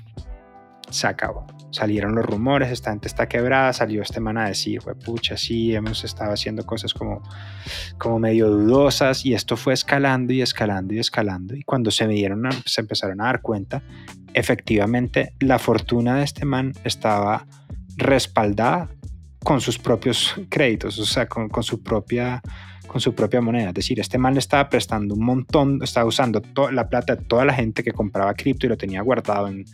se 0.90 1.06
acabó. 1.06 1.46
Salieron 1.70 2.14
los 2.14 2.26
rumores, 2.26 2.70
esta 2.70 2.90
gente 2.90 3.08
está 3.08 3.30
quebrada, 3.30 3.72
salió 3.72 4.02
este 4.02 4.20
man 4.20 4.36
a 4.36 4.48
decir, 4.48 4.82
pucha, 5.06 5.38
sí, 5.38 5.74
hemos 5.74 6.04
estado 6.04 6.34
haciendo 6.34 6.66
cosas 6.66 6.92
como, 6.92 7.22
como 7.96 8.18
medio 8.18 8.50
dudosas 8.50 9.24
y 9.24 9.32
esto 9.32 9.56
fue 9.56 9.72
escalando 9.72 10.34
y 10.34 10.42
escalando 10.42 10.92
y 10.92 10.98
escalando 10.98 11.56
y 11.56 11.62
cuando 11.62 11.90
se, 11.90 12.06
me 12.06 12.12
dieron 12.12 12.42
se 12.66 12.82
empezaron 12.82 13.22
a 13.22 13.24
dar 13.24 13.40
cuenta, 13.40 13.82
efectivamente 14.34 15.32
la 15.40 15.58
fortuna 15.58 16.16
de 16.16 16.24
este 16.24 16.44
man 16.44 16.74
estaba 16.84 17.46
respaldada 17.96 18.90
con 19.42 19.62
sus 19.62 19.78
propios 19.78 20.34
créditos, 20.50 20.98
o 20.98 21.06
sea, 21.06 21.26
con, 21.26 21.48
con 21.48 21.62
su 21.62 21.82
propia 21.82 22.42
con 22.86 23.00
su 23.00 23.14
propia 23.14 23.40
moneda. 23.40 23.68
Es 23.68 23.74
decir, 23.74 24.00
este 24.00 24.18
man 24.18 24.34
le 24.34 24.40
estaba 24.40 24.68
prestando 24.68 25.14
un 25.14 25.24
montón, 25.24 25.80
estaba 25.82 26.06
usando 26.06 26.42
la 26.72 26.88
plata 26.88 27.16
de 27.16 27.22
toda 27.22 27.44
la 27.44 27.54
gente 27.54 27.82
que 27.82 27.92
compraba 27.92 28.34
cripto 28.34 28.66
y 28.66 28.68
lo 28.68 28.76
tenía 28.76 29.02
guardado 29.02 29.48
en, 29.48 29.64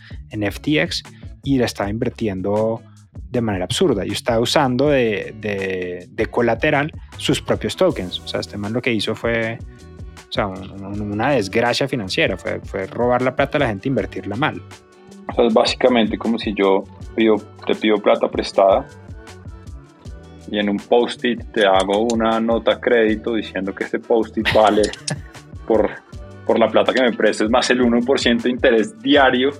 FTX 0.52 1.02
y 1.44 1.58
le 1.58 1.64
estaba 1.64 1.90
invirtiendo 1.90 2.82
de 3.12 3.40
manera 3.40 3.64
absurda 3.64 4.06
y 4.06 4.10
estaba 4.10 4.40
usando 4.40 4.88
de, 4.88 6.28
colateral 6.30 6.92
sus 7.16 7.40
propios 7.40 7.76
tokens. 7.76 8.20
O 8.20 8.28
sea, 8.28 8.40
este 8.40 8.56
man 8.56 8.72
lo 8.72 8.80
que 8.80 8.92
hizo 8.92 9.14
fue 9.14 9.58
una 10.36 11.30
desgracia 11.30 11.88
financiera, 11.88 12.36
fue, 12.36 12.86
robar 12.86 13.22
la 13.22 13.34
plata 13.34 13.58
a 13.58 13.60
la 13.60 13.68
gente 13.68 13.88
e 13.88 13.90
invertirla 13.90 14.36
mal. 14.36 14.62
O 15.28 15.34
sea, 15.34 15.46
es 15.46 15.54
básicamente 15.54 16.18
como 16.18 16.38
si 16.38 16.54
yo 16.54 16.84
te 17.66 17.74
pido 17.74 17.96
plata 17.98 18.28
prestada 18.28 18.86
y 20.50 20.58
en 20.58 20.68
un 20.68 20.78
post-it 20.78 21.52
te 21.52 21.64
hago 21.64 22.06
una 22.12 22.40
nota 22.40 22.80
crédito 22.80 23.34
diciendo 23.34 23.74
que 23.74 23.84
este 23.84 23.98
post-it 23.98 24.46
vale 24.54 24.82
por, 25.66 25.90
por 26.44 26.58
la 26.58 26.68
plata 26.68 26.92
que 26.92 27.02
me 27.02 27.12
prestes 27.12 27.48
más 27.48 27.70
el 27.70 27.82
1% 27.82 28.42
de 28.42 28.50
interés 28.50 28.98
diario 28.98 29.50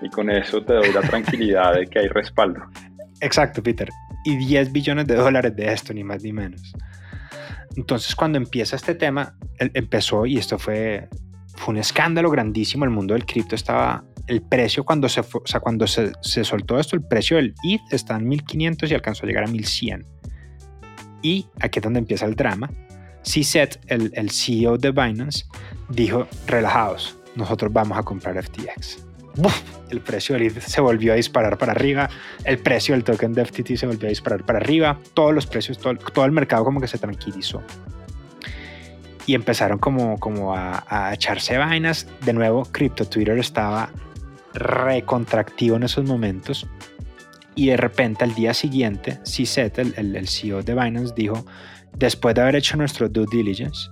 y 0.00 0.08
con 0.08 0.30
eso 0.30 0.62
te 0.62 0.74
doy 0.74 0.92
la 0.92 1.00
tranquilidad 1.02 1.74
de 1.74 1.86
que 1.86 2.00
hay 2.00 2.08
respaldo. 2.08 2.60
Exacto, 3.20 3.62
Peter. 3.62 3.88
Y 4.24 4.36
10 4.36 4.72
billones 4.72 5.06
de 5.06 5.14
dólares 5.14 5.54
de 5.54 5.72
esto, 5.72 5.94
ni 5.94 6.02
más 6.02 6.22
ni 6.22 6.32
menos. 6.32 6.72
Entonces, 7.76 8.14
cuando 8.16 8.38
empieza 8.38 8.76
este 8.76 8.94
tema, 8.94 9.36
empezó 9.58 10.26
y 10.26 10.38
esto 10.38 10.58
fue, 10.58 11.08
fue 11.54 11.74
un 11.74 11.78
escándalo 11.78 12.30
grandísimo. 12.30 12.84
El 12.84 12.90
mundo 12.90 13.14
del 13.14 13.24
cripto 13.24 13.54
estaba, 13.54 14.04
el 14.26 14.42
precio 14.42 14.84
cuando 14.84 15.08
se, 15.08 15.20
o 15.20 15.26
sea, 15.44 15.60
cuando 15.60 15.86
se, 15.86 16.12
se 16.20 16.42
soltó 16.42 16.78
esto, 16.78 16.96
el 16.96 17.06
precio 17.06 17.36
del 17.36 17.54
ETH 17.64 17.92
está 17.92 18.16
en 18.16 18.26
1500 18.28 18.90
y 18.90 18.94
alcanzó 18.94 19.24
a 19.24 19.28
llegar 19.28 19.44
a 19.44 19.48
1100. 19.48 20.11
Y 21.22 21.46
aquí 21.60 21.78
es 21.78 21.82
donde 21.82 22.00
empieza 22.00 22.26
el 22.26 22.34
drama. 22.34 22.70
CZ, 23.22 23.78
el, 23.86 24.12
el 24.14 24.30
CEO 24.30 24.76
de 24.76 24.90
Binance, 24.90 25.46
dijo, 25.88 26.26
relajados, 26.46 27.16
nosotros 27.36 27.72
vamos 27.72 27.96
a 27.96 28.02
comprar 28.02 28.42
FTX. 28.42 29.04
El 29.88 30.00
precio 30.00 30.36
del 30.36 30.60
se 30.60 30.80
volvió 30.80 31.12
a 31.12 31.16
disparar 31.16 31.56
para 31.56 31.72
arriba, 31.72 32.10
el 32.44 32.58
precio 32.58 32.94
del 32.94 33.04
token 33.04 33.32
de 33.32 33.44
FTT 33.44 33.76
se 33.76 33.86
volvió 33.86 34.06
a 34.06 34.10
disparar 34.10 34.44
para 34.44 34.58
arriba, 34.58 34.98
todos 35.14 35.34
los 35.34 35.46
precios, 35.46 35.78
todo, 35.78 35.94
todo 35.96 36.24
el 36.24 36.32
mercado 36.32 36.64
como 36.64 36.80
que 36.80 36.88
se 36.88 36.98
tranquilizó. 36.98 37.62
Y 39.24 39.34
empezaron 39.34 39.78
como, 39.78 40.18
como 40.18 40.54
a, 40.54 40.84
a 40.88 41.14
echarse 41.14 41.56
vainas. 41.56 42.08
De 42.24 42.32
nuevo, 42.32 42.64
Crypto 42.72 43.04
Twitter 43.04 43.38
estaba 43.38 43.90
recontractivo 44.52 45.76
en 45.76 45.84
esos 45.84 46.04
momentos 46.04 46.66
y 47.54 47.66
de 47.66 47.76
repente 47.76 48.24
al 48.24 48.34
día 48.34 48.54
siguiente, 48.54 49.18
CZ, 49.24 49.78
el, 49.78 50.16
el, 50.16 50.28
CEO 50.28 50.62
de 50.62 50.74
Binance, 50.74 51.12
dijo, 51.14 51.44
después 51.96 52.34
de 52.34 52.42
haber 52.42 52.56
hecho 52.56 52.76
nuestro 52.76 53.08
due 53.08 53.26
diligence, 53.30 53.88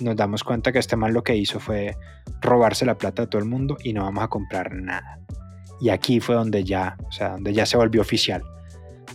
nos 0.00 0.16
damos 0.16 0.44
cuenta 0.44 0.72
que 0.72 0.78
este 0.78 0.96
mal 0.96 1.12
lo 1.12 1.22
que 1.22 1.36
hizo 1.36 1.60
fue 1.60 1.96
robarse 2.40 2.86
la 2.86 2.96
plata 2.96 3.22
de 3.22 3.28
todo 3.28 3.42
el 3.42 3.48
mundo 3.48 3.76
y 3.82 3.92
no 3.92 4.04
vamos 4.04 4.24
a 4.24 4.28
comprar 4.28 4.72
nada. 4.74 5.18
Y 5.80 5.88
aquí 5.88 6.20
fue 6.20 6.34
donde 6.34 6.64
ya, 6.64 6.96
o 7.06 7.12
sea, 7.12 7.30
donde 7.30 7.52
ya 7.52 7.66
se 7.66 7.76
volvió 7.76 8.00
oficial. 8.00 8.42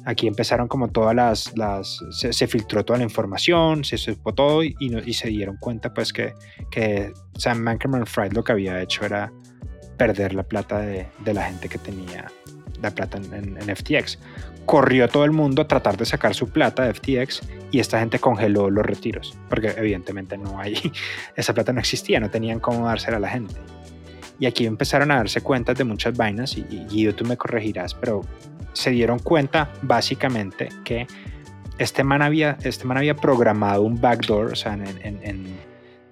Aquí 0.06 0.28
empezaron 0.28 0.68
como 0.68 0.90
todas 0.90 1.16
las, 1.16 1.58
las 1.58 2.00
se, 2.12 2.48
filtró 2.48 2.84
toda 2.86 3.00
la 3.00 3.06
información, 3.06 3.84
se 3.84 3.98
supo 3.98 4.34
todo 4.34 4.64
y, 4.64 4.76
y, 4.80 5.14
se 5.14 5.30
dieron 5.30 5.58
cuenta 5.58 5.94
pues 5.94 6.14
que, 6.14 6.34
que 6.70 7.12
Sam 7.38 7.66
Bankman-Fried 7.66 8.34
lo 8.34 8.44
que 8.44 8.52
había 8.52 8.82
hecho 8.82 9.04
era 9.06 9.32
perder 9.98 10.36
la 10.36 10.44
plata 10.44 10.80
de, 10.80 11.08
de 11.24 11.34
la 11.34 11.46
gente 11.46 11.70
que 11.70 11.80
tenía 11.80 12.28
la 12.82 12.92
plata 12.92 13.18
en, 13.18 13.58
FTX. 13.76 14.20
Corrió 14.66 15.08
todo 15.08 15.26
el 15.26 15.32
mundo 15.32 15.62
a 15.62 15.68
tratar 15.68 15.98
de 15.98 16.06
sacar 16.06 16.34
su 16.34 16.50
plata 16.50 16.84
de 16.84 16.94
FTX 16.94 17.42
y 17.72 17.80
esta 17.80 18.00
gente 18.00 18.20
congeló 18.20 18.70
los 18.70 18.86
retiros, 18.86 19.38
porque 19.50 19.74
evidentemente 19.78 20.38
no 20.38 20.60
hay, 20.60 20.76
esa 21.36 21.54
plata 21.54 21.74
no 21.74 21.80
existía, 21.80 22.20
no 22.20 22.30
tenían 22.30 22.60
cómo 22.60 22.88
dársela 22.88 23.18
a 23.18 23.20
la 23.20 23.30
gente. 23.30 23.56
Y 24.40 24.48
aquí 24.48 24.66
empezaron 24.66 25.12
a 25.12 25.18
darse 25.18 25.42
cuenta 25.42 25.74
de 25.74 25.84
muchas 25.84 26.16
vainas, 26.18 26.58
y, 26.58 26.64
Guido, 26.90 27.14
tú 27.14 27.26
me 27.26 27.38
corregirás, 27.38 27.94
pero 27.94 28.22
se 28.74 28.90
dieron 28.90 29.20
cuenta 29.20 29.72
básicamente 29.82 30.70
que 30.84 31.08
este 31.78 32.04
man 32.04 32.22
había, 32.22 32.58
este 32.64 32.86
man 32.86 32.98
había 32.98 33.16
programado 33.16 33.84
un 33.84 34.02
backdoor, 34.02 34.52
o 34.52 34.56
sea, 34.56 34.74
en, 34.74 35.20
en 35.24 35.58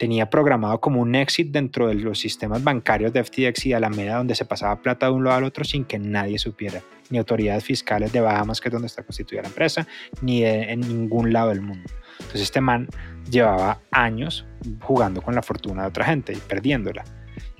tenía 0.04 0.30
programado 0.30 0.82
como 0.82 1.00
un 1.00 1.16
exit 1.16 1.50
dentro 1.50 1.88
de 1.88 1.94
los 1.94 2.20
sistemas 2.20 2.62
bancarios 2.62 3.14
de 3.14 3.24
FTX 3.24 3.68
y 3.68 3.72
Alameda 3.72 4.18
donde 4.18 4.36
se 4.36 4.44
pasaba 4.44 4.82
plata 4.82 5.06
de 5.06 5.14
un 5.14 5.24
lado 5.24 5.38
al 5.38 5.46
otro 5.46 5.64
sin 5.64 5.86
que 5.86 5.98
nadie 5.98 6.38
supiera, 6.38 6.82
ni 7.10 7.20
autoridades 7.20 7.64
fiscales 7.64 8.12
de 8.12 8.20
Bahamas, 8.20 8.60
que 8.60 8.68
es 8.68 8.74
donde 8.74 8.88
está 8.88 9.04
constituida 9.04 9.44
la 9.44 9.48
empresa, 9.48 9.88
ni 10.22 10.44
en 10.44 10.82
ningún 10.82 11.32
lado 11.32 11.52
del 11.52 11.62
mundo. 11.62 11.90
Entonces 12.20 12.42
este 12.42 12.60
man 12.60 12.90
llevaba 13.32 13.80
años 13.92 14.46
jugando 14.82 15.22
con 15.22 15.36
la 15.36 15.42
fortuna 15.42 15.84
de 15.84 15.88
otra 15.88 16.04
gente 16.04 16.34
y 16.34 16.36
perdiéndola. 16.36 17.06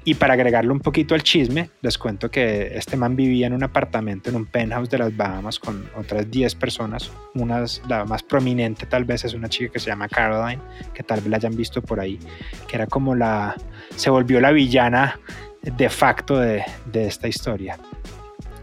Y 0.06 0.16
para 0.16 0.34
agregarle 0.34 0.72
un 0.72 0.82
poquito 0.82 1.16
al 1.16 1.24
chisme, 1.24 1.70
les 1.82 1.98
cuento 1.98 2.30
que 2.30 2.76
este 2.76 2.98
man 2.98 3.16
vivía 3.16 3.48
en 3.48 3.54
un 3.54 3.64
apartamento 3.64 4.30
en 4.30 4.36
un 4.36 4.46
penthouse 4.46 4.90
de 4.90 4.98
las 4.98 5.16
Bahamas 5.16 5.60
con 5.60 5.90
otras 5.96 6.30
10 6.30 6.56
personas. 6.56 7.10
Una, 7.36 7.64
la 7.88 8.04
más 8.04 8.22
prominente 8.22 8.86
tal 8.86 9.06
vez 9.06 9.24
es 9.24 9.34
una 9.34 9.48
chica 9.48 9.72
que 9.72 9.80
se 9.80 9.88
llama 9.88 10.10
Caroline, 10.10 10.62
que 10.94 11.04
tal 11.04 11.22
vez 11.22 11.30
la 11.30 11.38
hayan 11.38 11.56
visto 11.56 11.82
por 11.82 12.02
ahí, 12.02 12.20
que 12.68 12.76
era 12.76 12.88
como 12.88 13.16
la... 13.16 13.56
se 13.96 14.10
volvió 14.10 14.42
la 14.42 14.52
villana 14.52 15.20
de 15.62 15.90
facto 15.90 16.38
de, 16.38 16.64
de 16.92 17.08
esta 17.08 17.30
historia. 17.30 17.78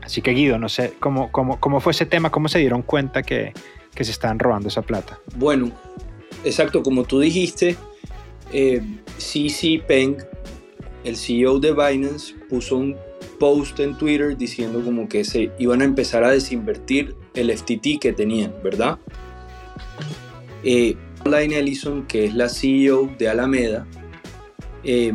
Así 0.03 0.21
que 0.21 0.33
Guido, 0.33 0.59
no 0.59 0.69
sé, 0.69 0.95
¿cómo, 1.01 1.33
cómo, 1.33 1.59
cómo 1.59 1.81
fue 1.81 1.93
ese 1.93 2.05
tema? 2.05 2.31
¿Cómo 2.31 2.49
se 2.49 2.59
dieron 2.59 2.83
cuenta 2.83 3.23
que, 3.23 3.55
que 3.95 4.05
se 4.05 4.11
estaban 4.11 4.39
robando 4.39 4.69
esa 4.69 4.83
plata? 4.83 5.19
Bueno, 5.37 5.71
exacto, 6.45 6.83
como 6.83 7.05
tú 7.05 7.21
dijiste, 7.21 7.77
eh, 8.53 8.83
CC 9.17 9.83
Peng 9.87 10.17
el 11.05 11.17
CEO 11.17 11.59
de 11.59 11.73
Binance 11.73 12.35
puso 12.49 12.77
un 12.77 12.97
post 13.39 13.81
en 13.81 13.97
Twitter 13.97 14.37
diciendo 14.37 14.83
como 14.85 15.09
que 15.09 15.25
se 15.25 15.51
iban 15.59 15.81
a 15.81 15.85
empezar 15.85 16.25
a 16.25 16.31
desinvertir 16.31 17.15
el 17.35 17.57
FTT 17.57 17.99
que 18.01 18.13
tenían, 18.13 18.55
¿verdad? 18.63 18.99
Eh, 20.63 20.97
Ellison, 21.25 22.07
que 22.07 22.27
es 22.27 22.35
la 22.35 22.49
CEO 22.49 23.15
de 23.19 23.29
Alameda, 23.29 23.87
eh, 24.85 25.13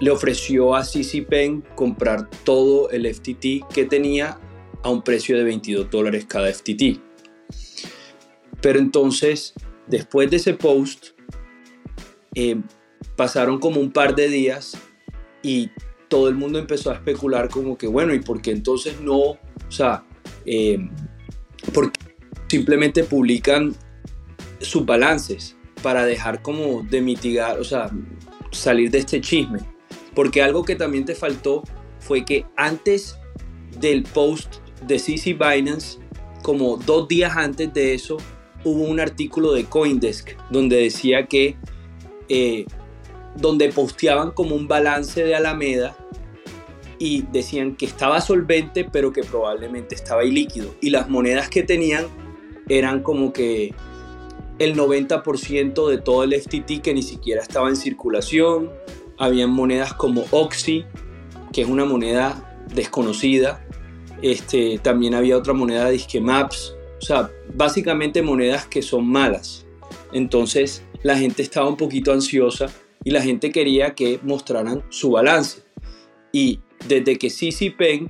le 0.00 0.10
ofreció 0.10 0.74
a 0.74 0.84
CC 0.84 1.22
Peng 1.22 1.62
comprar 1.74 2.28
todo 2.44 2.90
el 2.90 3.06
FTT 3.06 3.66
que 3.72 3.84
tenía 3.84 4.38
a 4.82 4.90
un 4.90 5.02
precio 5.02 5.36
de 5.36 5.44
22 5.44 5.90
dólares 5.90 6.26
cada 6.28 6.52
FTT. 6.52 7.00
Pero 8.60 8.78
entonces, 8.78 9.54
después 9.86 10.30
de 10.30 10.36
ese 10.36 10.54
post, 10.54 11.08
eh, 12.34 12.60
pasaron 13.16 13.58
como 13.60 13.80
un 13.80 13.92
par 13.92 14.14
de 14.14 14.28
días 14.28 14.76
y 15.44 15.70
todo 16.08 16.28
el 16.28 16.34
mundo 16.34 16.58
empezó 16.58 16.90
a 16.90 16.94
especular 16.94 17.48
como 17.48 17.78
que, 17.78 17.86
bueno, 17.86 18.14
¿y 18.14 18.20
por 18.20 18.42
qué 18.42 18.50
entonces 18.50 19.00
no? 19.00 19.16
O 19.18 19.38
sea, 19.68 20.04
eh, 20.46 20.78
porque 21.72 22.00
simplemente 22.48 23.04
publican 23.04 23.74
sus 24.60 24.84
balances 24.84 25.56
para 25.82 26.04
dejar 26.04 26.42
como 26.42 26.82
de 26.82 27.00
mitigar, 27.00 27.60
o 27.60 27.64
sea, 27.64 27.90
salir 28.50 28.90
de 28.90 28.98
este 28.98 29.20
chisme. 29.20 29.60
Porque 30.14 30.42
algo 30.42 30.64
que 30.64 30.76
también 30.76 31.04
te 31.04 31.14
faltó 31.14 31.62
fue 31.98 32.24
que 32.24 32.46
antes 32.56 33.18
del 33.80 34.04
post 34.04 34.56
de 34.86 34.98
CC 34.98 35.34
Binance, 35.34 35.98
como 36.42 36.76
dos 36.76 37.08
días 37.08 37.36
antes 37.36 37.72
de 37.74 37.94
eso, 37.94 38.16
hubo 38.64 38.84
un 38.84 39.00
artículo 39.00 39.52
de 39.52 39.64
Coindesk 39.64 40.30
donde 40.50 40.76
decía 40.76 41.26
que, 41.26 41.56
eh, 42.28 42.64
donde 43.36 43.68
posteaban 43.70 44.30
como 44.30 44.54
un 44.54 44.68
balance 44.68 45.24
de 45.24 45.34
Alameda 45.34 45.96
y 46.98 47.22
decían 47.32 47.76
que 47.76 47.86
estaba 47.86 48.20
solvente, 48.20 48.84
pero 48.84 49.12
que 49.12 49.22
probablemente 49.22 49.94
estaba 49.94 50.24
ilíquido. 50.24 50.74
Y 50.80 50.90
las 50.90 51.08
monedas 51.08 51.48
que 51.48 51.62
tenían 51.62 52.06
eran 52.68 53.02
como 53.02 53.32
que 53.32 53.74
el 54.58 54.76
90% 54.76 55.88
de 55.88 55.98
todo 55.98 56.22
el 56.22 56.40
FTT 56.40 56.80
que 56.82 56.94
ni 56.94 57.02
siquiera 57.02 57.42
estaba 57.42 57.68
en 57.68 57.76
circulación. 57.76 58.70
Habían 59.18 59.50
monedas 59.50 59.94
como 59.94 60.24
Oxy, 60.30 60.84
que 61.52 61.62
es 61.62 61.68
una 61.68 61.84
moneda 61.84 62.62
desconocida. 62.74 63.66
Este, 64.22 64.78
también 64.78 65.14
había 65.14 65.36
otra 65.36 65.52
moneda 65.52 65.90
Disque 65.90 66.20
Maps. 66.20 66.74
O 66.98 67.04
sea, 67.04 67.30
básicamente 67.52 68.22
monedas 68.22 68.66
que 68.66 68.80
son 68.80 69.06
malas. 69.06 69.66
Entonces 70.12 70.84
la 71.02 71.18
gente 71.18 71.42
estaba 71.42 71.68
un 71.68 71.76
poquito 71.76 72.12
ansiosa 72.12 72.70
y 73.04 73.10
la 73.10 73.22
gente 73.22 73.52
quería 73.52 73.94
que 73.94 74.18
mostraran 74.22 74.82
su 74.88 75.12
balance. 75.12 75.62
Y 76.32 76.60
desde 76.88 77.16
que 77.16 77.30
CC 77.30 77.70
Pen 77.70 78.08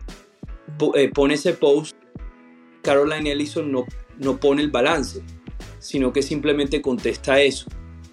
eh, 0.94 1.10
pone 1.12 1.34
ese 1.34 1.52
post, 1.52 1.96
Caroline 2.82 3.32
Ellison 3.32 3.70
no, 3.70 3.84
no 4.18 4.38
pone 4.38 4.62
el 4.62 4.70
balance, 4.70 5.20
sino 5.78 6.12
que 6.12 6.22
simplemente 6.22 6.80
contesta 6.80 7.40
eso. 7.40 7.66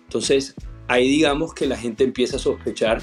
Entonces 0.03 0.55
ahí 0.87 1.07
digamos 1.07 1.53
que 1.53 1.67
la 1.67 1.77
gente 1.77 2.03
empieza 2.03 2.35
a 2.35 2.39
sospechar 2.39 3.01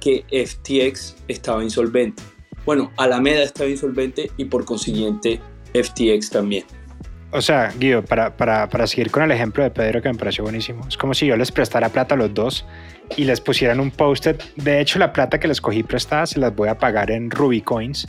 que 0.00 0.24
FTX 0.30 1.16
estaba 1.28 1.64
insolvente. 1.64 2.22
Bueno, 2.64 2.92
Alameda 2.96 3.42
estaba 3.42 3.68
insolvente 3.68 4.30
y 4.36 4.44
por 4.44 4.64
consiguiente 4.64 5.40
FTX 5.74 6.30
también. 6.30 6.64
O 7.32 7.42
sea, 7.42 7.72
Guido, 7.78 8.04
para, 8.04 8.36
para, 8.36 8.68
para, 8.68 8.86
seguir 8.86 9.10
con 9.10 9.24
el 9.24 9.32
ejemplo 9.32 9.64
de 9.64 9.70
Pedro 9.70 10.00
que 10.00 10.08
me 10.08 10.16
pareció 10.16 10.44
buenísimo, 10.44 10.86
es 10.86 10.96
como 10.96 11.14
si 11.14 11.26
yo 11.26 11.36
les 11.36 11.50
prestara 11.50 11.88
plata 11.88 12.14
a 12.14 12.18
los 12.18 12.32
dos 12.32 12.64
y 13.16 13.24
les 13.24 13.40
pusieran 13.40 13.80
un 13.80 13.90
post-it. 13.90 14.42
De 14.56 14.80
hecho, 14.80 14.98
la 14.98 15.12
plata 15.12 15.38
que 15.38 15.48
les 15.48 15.60
cogí 15.60 15.82
prestada 15.82 16.26
se 16.26 16.38
las 16.38 16.54
voy 16.54 16.68
a 16.68 16.78
pagar 16.78 17.10
en 17.10 17.30
Rubicoins 17.30 18.06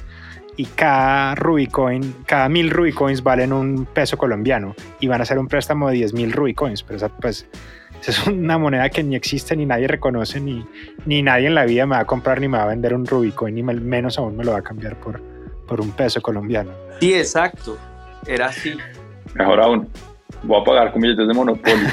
y 0.57 0.65
cada 0.65 1.35
Rubicoin, 1.35 2.15
cada 2.25 2.49
mil 2.49 2.69
Rubicoins 2.69 3.23
valen 3.23 3.51
un 3.51 3.85
peso 3.85 4.17
colombiano 4.17 4.75
y 4.99 5.07
van 5.07 5.21
a 5.21 5.25
ser 5.25 5.37
un 5.37 5.47
préstamo 5.47 5.89
de 5.89 5.95
10 5.95 6.13
mil 6.13 6.31
Rubicoins, 6.31 6.83
pero 6.83 6.97
esa, 6.97 7.09
pues, 7.09 7.47
es 8.07 8.27
una 8.27 8.57
moneda 8.57 8.89
que 8.89 9.03
ni 9.03 9.15
existe, 9.15 9.55
ni 9.55 9.65
nadie 9.65 9.87
reconoce, 9.87 10.39
ni, 10.39 10.65
ni 11.05 11.21
nadie 11.21 11.47
en 11.47 11.55
la 11.55 11.65
vida 11.65 11.85
me 11.85 11.95
va 11.95 12.01
a 12.01 12.05
comprar 12.05 12.39
ni 12.39 12.47
me 12.47 12.57
va 12.57 12.63
a 12.63 12.67
vender 12.67 12.93
un 12.93 13.05
Rubicoin, 13.05 13.55
ni 13.55 13.63
menos 13.63 14.17
aún 14.17 14.37
me 14.37 14.43
lo 14.43 14.53
va 14.53 14.59
a 14.59 14.63
cambiar 14.63 14.97
por, 14.99 15.21
por 15.67 15.81
un 15.81 15.91
peso 15.91 16.21
colombiano. 16.21 16.71
Sí, 16.99 17.13
exacto, 17.13 17.77
era 18.25 18.47
así. 18.47 18.77
Mejor 19.33 19.59
aún, 19.59 19.89
voy 20.43 20.61
a 20.61 20.63
pagar 20.63 20.91
con 20.91 21.01
billetes 21.01 21.27
de 21.27 21.33
Monopoly. 21.33 21.75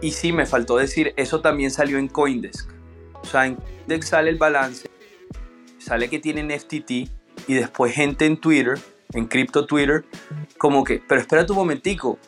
y 0.00 0.12
sí, 0.12 0.32
me 0.32 0.46
faltó 0.46 0.76
decir, 0.76 1.14
eso 1.16 1.40
también 1.40 1.70
salió 1.70 1.98
en 1.98 2.08
Coindesk. 2.08 2.70
O 3.14 3.24
sea, 3.24 3.46
en 3.46 3.56
Coindesk 3.56 4.02
sale 4.02 4.30
el 4.30 4.36
balance, 4.36 4.88
sale 5.78 6.08
que 6.08 6.18
tienen 6.18 6.50
FTT 6.50 6.90
y 7.48 7.54
después 7.54 7.94
gente 7.94 8.26
en 8.26 8.38
Twitter, 8.38 8.78
en 9.12 9.26
Crypto 9.26 9.66
Twitter, 9.66 10.04
como 10.58 10.84
que, 10.84 11.02
pero 11.06 11.20
espera 11.20 11.46
un 11.48 11.56
momentico, 11.56 12.18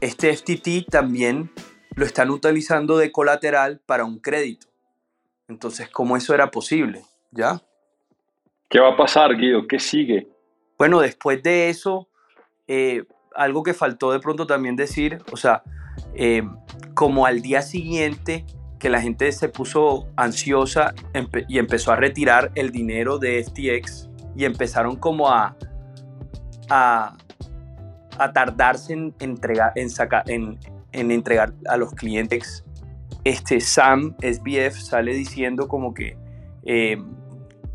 este 0.00 0.34
FTT 0.36 0.90
también 0.90 1.50
lo 1.94 2.04
están 2.04 2.30
utilizando 2.30 2.98
de 2.98 3.10
colateral 3.10 3.80
para 3.86 4.04
un 4.04 4.18
crédito. 4.18 4.66
Entonces, 5.48 5.88
¿cómo 5.88 6.16
eso 6.16 6.34
era 6.34 6.50
posible? 6.50 7.02
¿Ya? 7.30 7.60
¿Qué 8.68 8.80
va 8.80 8.90
a 8.90 8.96
pasar, 8.96 9.36
Guido? 9.36 9.66
¿Qué 9.66 9.78
sigue? 9.78 10.28
Bueno, 10.76 11.00
después 11.00 11.42
de 11.42 11.70
eso, 11.70 12.08
eh, 12.66 13.04
algo 13.36 13.62
que 13.62 13.74
faltó 13.74 14.12
de 14.12 14.20
pronto 14.20 14.46
también 14.46 14.76
decir, 14.76 15.18
o 15.32 15.36
sea, 15.36 15.62
eh, 16.14 16.42
como 16.94 17.26
al 17.26 17.42
día 17.42 17.62
siguiente 17.62 18.44
que 18.78 18.90
la 18.90 19.00
gente 19.00 19.30
se 19.32 19.48
puso 19.48 20.08
ansiosa 20.16 20.94
y 21.48 21.58
empezó 21.58 21.92
a 21.92 21.96
retirar 21.96 22.52
el 22.54 22.70
dinero 22.70 23.18
de 23.18 23.42
FTX 23.42 24.08
y 24.34 24.44
empezaron 24.44 24.96
como 24.96 25.30
a, 25.30 25.56
a, 26.68 27.16
tardarse 28.34 28.92
en 28.92 29.14
entregar, 29.20 29.72
en, 29.76 30.58
en, 30.92 31.10
entregar 31.10 31.54
a 31.68 31.76
los 31.76 31.94
clientes. 31.94 32.64
Este 33.24 33.60
Sam 33.60 34.14
SBF 34.20 34.78
sale 34.78 35.14
diciendo 35.14 35.68
como 35.68 35.94
que 35.94 36.16
eh, 36.64 37.02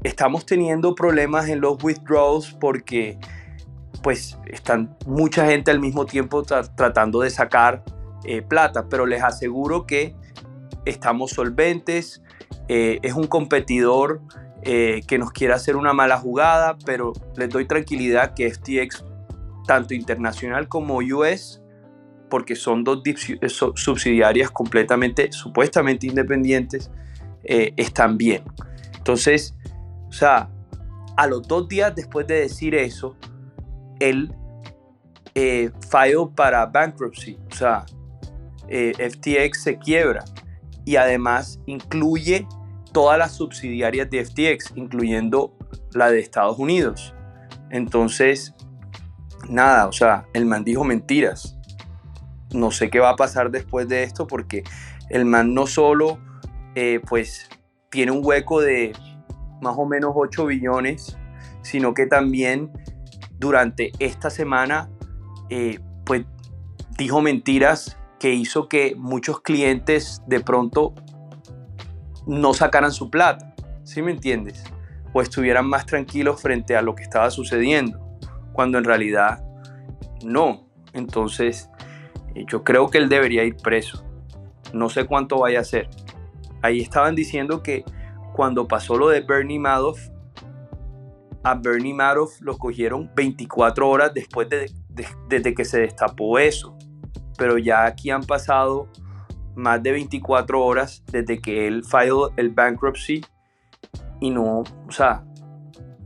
estamos 0.04 0.46
teniendo 0.46 0.96
problemas 0.96 1.50
en 1.50 1.62
los 1.62 1.84
withdrawals 1.84 2.54
porque 2.60 3.18
pues 4.02 4.38
están 4.48 4.96
mucha 5.06 5.46
gente 5.46 5.72
al 5.72 5.80
mismo 5.80 6.06
tiempo 6.06 6.44
tratando 6.44 7.22
de 7.22 7.30
sacar 7.30 7.84
eh, 8.24 8.42
plata, 8.42 8.88
pero 8.88 9.06
les 9.06 9.24
aseguro 9.24 9.86
que 9.86 10.16
estamos 10.86 11.32
solventes, 11.32 12.22
eh, 12.68 13.00
es 13.02 13.14
un 13.14 13.28
competidor 13.28 14.22
eh, 14.64 15.02
que 15.08 15.18
nos 15.18 15.32
quiere 15.32 15.54
hacer 15.54 15.76
una 15.76 15.94
mala 15.94 16.18
jugada, 16.18 16.78
pero 16.86 17.14
les 17.36 17.50
doy 17.50 17.66
tranquilidad 17.66 18.34
que 18.34 18.52
FTX, 18.52 19.06
tanto 19.66 19.94
internacional 19.94 20.68
como 20.68 20.98
US, 20.98 21.62
porque 22.30 22.56
son 22.56 22.84
dos 22.84 23.02
subsidiarias 23.76 24.52
completamente, 24.52 25.32
supuestamente 25.32 26.08
independientes, 26.08 26.90
están 27.44 28.18
bien. 28.18 28.44
Entonces, 28.96 29.56
o 30.08 30.12
sea, 30.14 30.50
a 31.18 31.28
los 31.28 31.48
dos 31.48 31.68
días 31.68 31.94
después 31.96 32.28
de 32.28 32.36
decir 32.36 32.76
eso, 32.76 33.18
él 34.02 34.34
eh, 35.36 35.72
para 36.36 36.66
bankruptcy, 36.66 37.38
o 37.52 37.56
sea, 37.56 37.86
eh, 38.68 38.94
FTX 38.98 39.64
se 39.64 39.78
quiebra 39.78 40.24
y 40.86 40.96
además 40.96 41.60
incluye 41.66 42.48
todas 42.92 43.18
las 43.18 43.34
subsidiarias 43.34 44.10
de 44.10 44.26
FTX, 44.26 44.74
incluyendo 44.76 45.54
la 45.94 46.10
de 46.10 46.20
Estados 46.20 46.58
Unidos. 46.58 47.14
Entonces, 47.70 48.54
nada, 49.50 49.88
o 49.88 49.92
sea, 49.92 50.26
el 50.34 50.46
man 50.46 50.64
dijo 50.64 50.84
mentiras. 50.84 51.58
No 52.54 52.72
sé 52.72 52.90
qué 52.90 53.00
va 53.00 53.12
a 53.12 53.16
pasar 53.16 53.52
después 53.52 53.88
de 53.88 54.04
esto 54.04 54.28
porque 54.28 54.64
el 55.10 55.26
man 55.26 55.54
no 55.54 55.68
solo, 55.68 56.20
eh, 56.76 57.00
pues, 57.08 57.50
tiene 57.90 58.12
un 58.12 58.22
hueco 58.24 58.62
de 58.62 58.94
más 59.62 59.76
o 59.78 59.86
menos 59.86 60.12
8 60.16 60.46
billones, 60.48 61.18
sino 61.62 61.94
que 61.94 62.08
también 62.08 62.72
durante 63.42 63.92
esta 63.98 64.30
semana 64.30 64.90
eh, 65.50 65.80
pues 66.06 66.26
dijo 66.98 67.22
mentiras 67.22 67.98
que 68.20 68.34
hizo 68.34 68.70
que 68.70 68.96
muchos 68.96 69.42
clientes 69.42 70.22
de 70.28 70.40
pronto 70.42 70.94
no 72.28 72.54
sacaran 72.54 72.92
su 72.92 73.10
plata, 73.10 73.56
¿sí 73.84 74.04
me 74.04 74.12
entiendes? 74.12 74.64
O 75.12 75.24
estuvieran 75.24 75.66
más 75.68 75.88
tranquilos 75.88 76.40
frente 76.40 76.76
a 76.78 76.84
lo 76.84 76.94
que 76.94 77.02
estaba 77.02 77.32
sucediendo, 77.32 78.00
cuando 78.54 78.78
en 78.78 78.84
realidad 78.84 79.44
no. 80.24 80.68
Entonces, 80.94 81.70
eh, 82.36 82.46
yo 82.48 82.64
creo 82.64 82.90
que 82.90 83.00
él 83.00 83.10
debería 83.10 83.44
ir 83.44 83.58
preso. 83.58 84.06
No 84.72 84.88
sé 84.90 85.06
cuánto 85.06 85.40
vaya 85.40 85.62
a 85.62 85.64
ser. 85.64 85.90
Ahí 86.62 86.80
estaban 86.80 87.16
diciendo 87.16 87.64
que 87.64 87.84
cuando 88.34 88.68
pasó 88.68 88.98
lo 88.98 89.10
de 89.10 89.22
Bernie 89.22 89.58
Madoff, 89.58 90.11
a 91.44 91.56
Bernie 91.56 91.94
Madoff 91.94 92.40
lo 92.42 92.58
cogieron 92.58 93.10
24 93.16 93.90
horas 93.90 94.14
después 94.14 94.48
de, 94.50 94.72
desde 95.28 95.54
que 95.54 95.66
se 95.66 95.82
destapó 95.82 96.40
eso. 96.40 96.78
Pero 97.38 97.58
ya 97.58 97.86
aquí 97.86 98.10
han 98.12 98.24
pasado 98.24 98.88
más 99.56 99.82
de 99.82 99.92
24 99.92 100.64
horas 100.64 101.04
desde 101.12 101.40
que 101.42 101.68
él 101.68 101.84
filed 101.84 102.34
el 102.38 102.50
bankruptcy 102.50 103.22
y 104.20 104.30
no, 104.30 104.60
o 104.60 104.92
sea, 104.92 105.24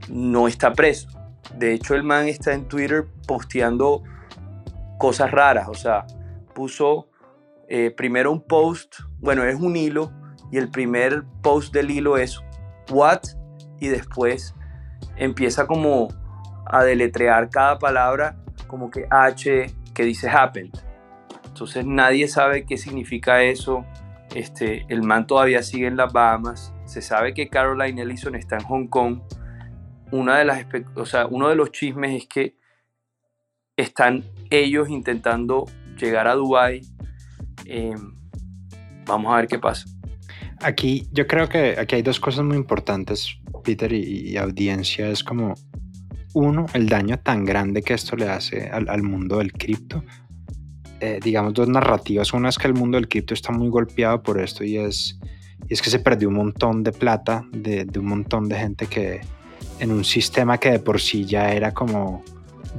no 0.10 0.48
está 0.48 0.74
preso. 0.74 1.10
De 1.58 1.74
hecho, 1.74 1.96
el 1.96 2.04
man 2.04 2.28
está 2.28 2.54
en 2.54 2.68
Twitter 2.68 3.06
posteando 3.28 4.04
cosas 4.98 5.32
raras, 5.32 5.68
o 5.68 5.74
sea, 5.74 6.06
puso 6.54 7.10
eh, 7.68 7.92
primero 7.92 8.32
un 8.32 8.42
post, 8.42 8.96
bueno, 9.20 9.44
es 9.44 9.60
un 9.60 9.76
hilo 9.76 10.12
y 10.52 10.58
el 10.58 10.70
primer 10.70 11.24
post 11.42 11.74
del 11.74 11.92
hilo 11.92 12.18
es 12.18 12.40
what 12.90 13.22
y 13.80 13.90
después 13.90 14.56
empieza 15.16 15.68
como 15.68 16.08
a 16.66 16.84
deletrear 16.84 17.50
cada 17.50 17.78
palabra 17.80 18.38
como 18.68 18.90
que 18.90 19.08
H 19.10 19.68
que 19.94 20.04
dice 20.04 20.30
happened. 20.30 20.74
Entonces 21.46 21.86
nadie 21.86 22.28
sabe 22.28 22.66
qué 22.66 22.78
significa 22.78 23.42
eso. 23.42 23.86
Este, 24.34 24.86
el 24.90 25.04
man 25.04 25.26
todavía 25.28 25.64
sigue 25.64 25.88
en 25.88 25.96
las 25.96 26.12
Bahamas. 26.12 26.74
Se 26.86 27.02
sabe 27.02 27.34
que 27.34 27.48
Caroline 27.50 28.02
Ellison 28.02 28.36
está 28.36 28.58
en 28.58 28.64
Hong 28.64 28.88
Kong. 28.88 29.22
Una 30.12 30.38
de 30.38 30.46
las, 30.46 30.66
o 30.96 31.06
sea, 31.06 31.28
uno 31.28 31.48
de 31.48 31.56
los 31.56 31.72
chismes 31.72 32.24
es 32.24 32.28
que 32.28 32.58
están 33.78 34.24
ellos 34.50 34.90
intentando 34.90 35.66
llegar 35.98 36.28
a 36.28 36.36
Dubai. 36.36 36.82
Em, 37.66 38.16
vamos 39.06 39.34
a 39.34 39.38
ver 39.38 39.48
qué 39.48 39.60
pasa. 39.60 39.86
aquí 40.62 41.08
yo 41.12 41.28
creo 41.28 41.48
que 41.48 41.76
aquí 41.80 41.96
hay 41.96 42.02
dos 42.02 42.20
cosas 42.20 42.44
muy 42.44 42.58
importantes, 42.58 43.38
Peter 43.66 43.92
y, 43.92 44.38
audiencia. 44.38 45.10
Es 45.10 45.24
como, 45.24 45.56
uno, 46.34 46.66
el 46.74 46.88
daño 46.88 47.20
tan 47.20 47.44
grande 47.44 47.82
que 47.82 47.94
esto 47.94 48.16
le 48.16 48.30
hace 48.30 48.70
al, 48.70 49.04
mundo 49.04 49.40
del 49.40 49.52
cripto. 49.52 50.04
Eh, 51.02 51.20
digamos, 51.22 51.54
dos 51.54 51.68
narrativas. 51.68 52.32
Una 52.34 52.50
es 52.50 52.58
que 52.58 52.68
el 52.68 52.74
mundo 52.74 52.98
del 52.98 53.10
cripto 53.10 53.34
está 53.34 53.52
muy 53.52 53.70
golpeado 53.70 54.24
por 54.24 54.40
esto 54.40 54.64
y 54.64 54.78
es, 54.78 55.20
y 55.68 55.74
es 55.74 55.82
que 55.82 55.90
se 55.90 56.00
perdió 56.00 56.30
un 56.30 56.36
montón 56.36 56.84
de 56.84 56.94
plata 56.94 57.46
de, 57.52 57.84
de 57.84 58.00
un 58.00 58.06
montón 58.06 58.48
de 58.48 58.56
gente 58.56 58.88
que 58.88 59.22
en 59.80 59.92
un 59.92 60.06
sistema 60.06 60.58
que 60.58 60.72
de 60.72 60.80
por 60.80 61.02
sí 61.02 61.26
ya 61.26 61.52
era 61.52 61.74
como 61.74 62.24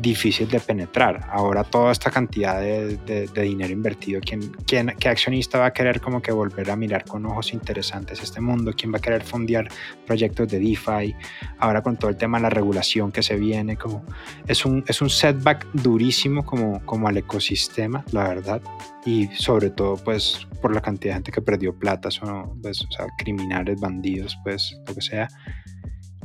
difícil 0.00 0.48
de 0.48 0.60
penetrar. 0.60 1.26
Ahora 1.30 1.64
toda 1.64 1.92
esta 1.92 2.10
cantidad 2.10 2.60
de, 2.60 3.28
dinero 3.34 3.72
invertido, 3.72 4.20
¿quién, 4.20 4.40
quién, 4.66 4.94
¿qué 4.98 5.08
accionista 5.08 5.58
va 5.58 5.66
a 5.66 5.72
querer 5.72 6.00
como 6.00 6.20
que 6.20 6.32
volver 6.32 6.70
a 6.70 6.76
mirar 6.76 7.04
con 7.04 7.24
ojos 7.26 7.52
interesantes 7.52 8.22
este 8.22 8.40
mundo? 8.40 8.72
¿Quién 8.76 8.92
va 8.92 8.98
a 8.98 9.00
querer 9.00 9.22
fondear 9.22 9.68
proyectos 10.06 10.48
de 10.48 10.58
DeFi? 10.58 11.14
Ahora 11.58 11.82
con 11.82 11.96
todo 11.96 12.10
el 12.10 12.16
tema 12.16 12.38
de 12.38 12.42
la 12.42 12.50
regulación 12.50 13.12
que 13.12 13.22
se 13.22 13.36
viene, 13.36 13.76
como 13.76 14.04
es 14.46 14.64
un, 14.64 14.84
es 14.86 15.00
un 15.00 15.10
setback 15.10 15.66
durísimo 15.72 16.44
como, 16.44 16.84
como 16.84 17.08
al 17.08 17.16
ecosistema, 17.16 18.04
la 18.12 18.28
verdad. 18.28 18.60
Y 19.04 19.28
sobre 19.28 19.70
todo 19.70 19.96
pues 19.96 20.46
por 20.60 20.74
la 20.74 20.80
cantidad 20.80 21.12
de 21.12 21.16
gente 21.16 21.32
que 21.32 21.40
perdió 21.40 21.74
plata, 21.78 22.10
son, 22.10 22.60
pues, 22.60 22.82
o 22.82 22.90
sea, 22.90 23.06
criminales, 23.18 23.80
bandidos, 23.80 24.36
pues 24.42 24.76
lo 24.86 24.94
que 24.94 25.00
sea 25.00 25.28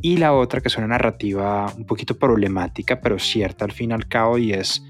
y 0.02 0.18
la 0.18 0.34
otra 0.34 0.62
que 0.62 0.68
es 0.68 0.78
una 0.78 0.88
narrativa 0.88 1.72
un 1.78 1.86
poquito 1.86 2.18
problemática, 2.18 3.00
pero 3.00 3.20
cierta 3.20 3.66
al 3.66 3.72
fin 3.72 3.92
y 3.92 3.94
al 3.94 4.08
cabo, 4.08 4.38
y 4.38 4.54
es 4.54 4.84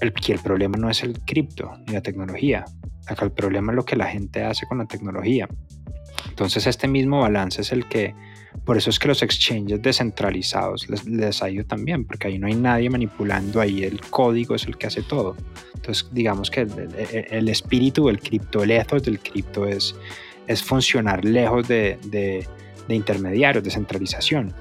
el, 0.00 0.12
que 0.12 0.32
el 0.32 0.38
problema 0.38 0.76
no 0.78 0.88
es 0.88 1.02
el 1.02 1.20
cripto 1.20 1.72
ni 1.86 1.94
la 1.94 2.00
tecnología. 2.00 2.64
Acá 3.06 3.24
el 3.24 3.32
problema 3.32 3.72
es 3.72 3.76
lo 3.76 3.84
que 3.84 3.96
la 3.96 4.06
gente 4.06 4.44
hace 4.44 4.66
con 4.66 4.78
la 4.78 4.86
tecnología. 4.86 5.48
Entonces 6.28 6.66
este 6.66 6.88
mismo 6.88 7.20
balance 7.20 7.60
es 7.60 7.72
el 7.72 7.86
que, 7.86 8.14
por 8.64 8.76
eso 8.76 8.90
es 8.90 8.98
que 8.98 9.08
los 9.08 9.22
exchanges 9.22 9.82
descentralizados 9.82 10.88
les, 10.88 11.04
les 11.06 11.42
ha 11.42 11.50
ido 11.50 11.64
también, 11.64 12.06
porque 12.06 12.28
ahí 12.28 12.38
no 12.38 12.46
hay 12.46 12.54
nadie 12.54 12.88
manipulando, 12.88 13.60
ahí 13.60 13.84
el 13.84 14.00
código 14.00 14.54
es 14.54 14.64
el 14.66 14.78
que 14.78 14.86
hace 14.86 15.02
todo. 15.02 15.36
Entonces 15.74 16.08
digamos 16.12 16.50
que 16.50 16.60
el, 16.60 17.26
el, 17.30 17.48
espíritu 17.48 18.06
del 18.06 18.20
cripto, 18.20 18.62
el 18.62 18.70
ethos 18.70 19.02
del 19.02 19.18
cripto 19.18 19.66
es, 19.66 19.94
es 20.46 20.62
funcionar 20.62 21.24
lejos 21.24 21.68
de 21.68 21.98
de 22.06 22.46
intermediarios, 22.88 23.64
de 23.64 23.70
centralización. 23.70 24.52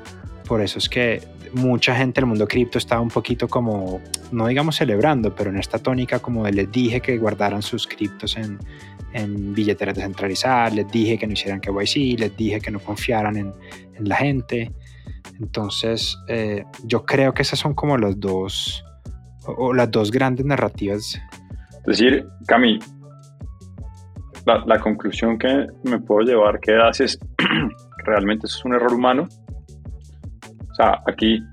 Por 0.48 0.62
eso 0.62 0.80
es 0.80 0.88
que 0.88 1.22
mucha 1.54 1.96
gente 1.96 2.20
del 2.20 2.28
mundo 2.28 2.48
cripto 2.48 2.78
estaba 2.78 3.02
un 3.02 3.10
poquito 3.10 3.48
como, 3.48 4.02
no 4.32 4.48
digamos 4.48 4.76
celebrando, 4.76 5.34
pero 5.36 5.50
en 5.50 5.58
esta 5.58 5.78
tónica 5.80 6.20
como 6.20 6.46
de 6.46 6.52
les 6.52 6.72
dije 6.72 7.00
que 7.00 7.18
guardaran 7.18 7.62
sus 7.62 7.88
criptos 7.88 8.38
en, 8.38 8.60
en 9.14 9.54
billeteras 9.54 9.96
descentralizadas, 9.96 10.74
les 10.74 10.92
dije 10.92 11.18
que 11.18 11.28
no 11.28 11.34
hicieran 11.34 11.60
KYC, 11.60 12.20
les 12.20 12.36
dije 12.36 12.60
que 12.60 12.72
no 12.72 12.80
confiaran 12.80 13.38
en, 13.38 13.54
en 13.96 14.10
la 14.10 14.16
gente. 14.16 14.72
Entonces, 15.40 16.18
eh, 16.28 16.64
yo 16.86 17.06
creo 17.06 17.34
que 17.34 17.42
esas 17.44 17.60
son 17.60 17.74
como 17.74 17.98
las 17.98 18.20
dos, 18.20 18.84
o, 19.46 19.74
las 19.74 19.90
dos 19.92 20.12
grandes 20.12 20.46
narrativas. 20.46 21.20
Es 21.80 21.86
decir, 21.86 22.26
Cami, 22.48 22.80
la, 24.46 24.64
la 24.66 24.80
conclusión 24.80 25.38
que 25.38 25.68
me 25.84 26.00
puedo 26.00 26.22
llevar 26.22 26.60
que 26.60 26.76
haces 26.76 27.20
realmente 28.04 28.48
eso 28.48 28.58
es 28.58 28.66
un 28.66 28.76
error 28.76 28.94
humano. 28.94 29.28
O 30.72 30.76
sea, 30.76 31.02
aquí 31.08 31.44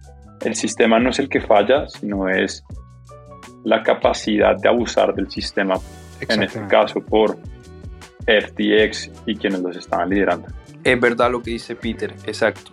el 0.45 0.55
sistema 0.55 0.99
no 0.99 1.11
es 1.11 1.19
el 1.19 1.29
que 1.29 1.41
falla, 1.41 1.89
sino 1.89 2.29
es 2.29 2.65
la 3.65 3.83
capacidad 3.83 4.57
de 4.57 4.69
abusar 4.69 5.15
del 5.15 5.31
sistema, 5.31 5.75
en 6.21 6.43
este 6.43 6.67
caso 6.67 7.01
por 7.01 7.39
FTX 8.27 9.11
y 9.27 9.37
quienes 9.37 9.61
los 9.61 9.77
estaban 9.77 10.09
liderando. 10.09 10.49
Es 10.83 10.99
verdad 10.99 11.31
lo 11.31 11.43
que 11.43 11.51
dice 11.51 11.77
Peter, 11.77 12.15
exacto. 12.25 12.73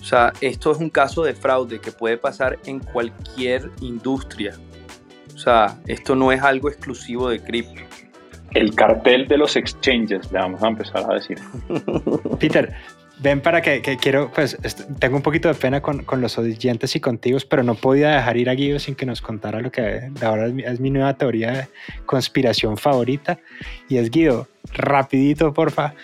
O 0.00 0.04
sea, 0.04 0.32
esto 0.40 0.72
es 0.72 0.78
un 0.78 0.90
caso 0.90 1.24
de 1.24 1.34
fraude 1.34 1.80
que 1.80 1.92
puede 1.92 2.16
pasar 2.16 2.58
en 2.64 2.80
cualquier 2.80 3.70
industria. 3.80 4.54
O 5.34 5.38
sea, 5.38 5.78
esto 5.86 6.14
no 6.14 6.32
es 6.32 6.42
algo 6.42 6.68
exclusivo 6.68 7.28
de 7.28 7.40
cripto 7.40 7.85
el 8.56 8.74
cartel 8.74 9.28
de 9.28 9.36
los 9.36 9.54
exchanges, 9.56 10.32
le 10.32 10.38
vamos 10.38 10.62
a 10.62 10.68
empezar 10.68 11.04
a 11.10 11.14
decir. 11.14 11.38
Peter, 12.40 12.74
ven 13.20 13.40
para 13.40 13.60
que, 13.60 13.80
quiero, 14.00 14.30
pues 14.32 14.56
tengo 14.98 15.16
un 15.16 15.22
poquito 15.22 15.48
de 15.48 15.54
pena 15.54 15.82
con, 15.82 16.04
con, 16.04 16.20
los 16.22 16.38
oyentes 16.38 16.96
y 16.96 17.00
contigo, 17.00 17.38
pero 17.48 17.62
no 17.62 17.74
podía 17.74 18.10
dejar 18.10 18.36
ir 18.38 18.48
a 18.48 18.54
Guido 18.54 18.78
sin 18.78 18.94
que 18.94 19.04
nos 19.04 19.20
contara 19.20 19.60
lo 19.60 19.70
que 19.70 20.10
ahora 20.22 20.46
es 20.46 20.80
mi, 20.80 20.90
nueva 20.90 21.14
teoría 21.14 21.52
de 21.52 21.68
conspiración 22.06 22.78
favorita. 22.78 23.38
Y 23.88 23.98
es 23.98 24.10
Guido, 24.10 24.48
rapidito, 24.72 25.52
porfa, 25.52 25.94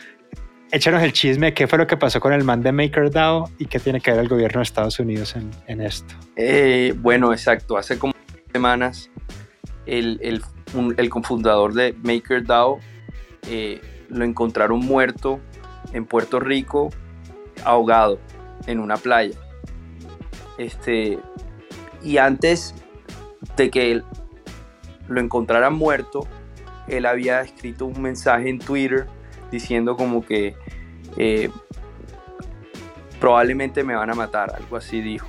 échanos 0.71 1.03
el 1.03 1.15
chisme, 1.15 1.55
¿qué 1.55 1.67
fue 1.67 1.79
lo 1.79 1.87
que 1.87 1.97
pasó 1.97 2.21
con 2.21 2.35
el 2.35 2.45
man 2.45 2.63
de 2.63 2.73
MakerDAO 2.73 3.51
y 3.59 3.65
qué 3.65 3.79
tiene 3.79 4.01
que 4.01 4.11
ver 4.11 4.21
el 4.21 4.29
gobierno 4.29 4.61
de 4.61 4.65
Estados 4.65 4.99
Unidos 4.99 5.37
en, 5.37 5.51
en 5.69 5.81
esto? 5.81 6.15
Eh, 6.37 6.93
bueno, 6.99 7.33
exacto, 7.33 7.79
hace 7.79 7.99
como 7.99 8.13
semanas 8.53 9.11
el, 9.87 10.19
el 10.23 10.43
el 10.97 11.11
cofundador 11.11 11.75
de 11.75 11.95
MakerDAO, 12.03 12.81
eh, 13.49 13.81
lo 14.09 14.25
encontraron 14.25 14.81
muerto 14.81 15.41
en 15.93 16.07
Puerto 16.07 16.41
Rico, 16.41 16.91
ahogado 17.65 18.19
en 18.67 18.81
una 18.81 18.97
playa. 18.97 19.37
Este, 20.59 21.19
y 22.03 22.19
antes 22.19 22.75
de 23.57 23.71
que 23.71 23.93
él 23.93 24.05
lo 25.09 25.21
encontraran 25.21 25.75
muerto, 25.75 26.27
él 26.89 27.07
había 27.07 27.41
escrito 27.41 27.87
un 27.87 28.01
mensaje 28.01 28.49
en 28.49 28.59
Twitter 28.59 29.07
diciendo 29.51 29.97
como 29.97 30.25
que 30.25 30.55
eh, 31.17 31.51
probablemente 33.21 33.85
me 33.85 33.95
van 33.95 34.11
a 34.11 34.15
matar, 34.15 34.55
algo 34.55 34.77
así 34.77 35.01
dijo. 35.01 35.29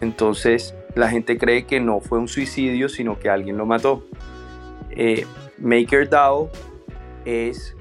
Entonces 0.00 0.74
la 0.94 1.08
gente 1.08 1.38
cree 1.38 1.66
que 1.66 1.80
no 1.80 2.00
fue 2.00 2.18
un 2.18 2.28
suicidio, 2.28 2.88
sino 2.88 3.18
que 3.18 3.28
alguien 3.28 3.56
lo 3.56 3.66
mató. 3.66 4.06
Eh, 4.96 5.26
MakerDAO 5.58 6.50
es 7.24 7.76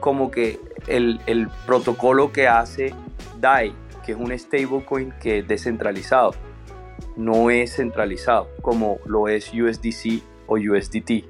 como 0.00 0.30
que 0.30 0.58
el, 0.88 1.48
protocolo 1.66 2.32
que 2.32 2.48
hace 2.48 2.94
DAI, 3.38 3.72
que 4.04 4.12
es 4.12 4.18
un 4.18 4.36
stablecoin 4.36 5.12
que 5.20 5.38
es 5.38 5.48
descentralizado, 5.48 6.34
no 7.16 7.50
es 7.50 7.76
centralizado 7.76 8.48
como 8.62 8.98
lo 9.04 9.28
es 9.28 9.52
USDC 9.52 10.22
o 10.46 10.56
USDT. 10.56 11.24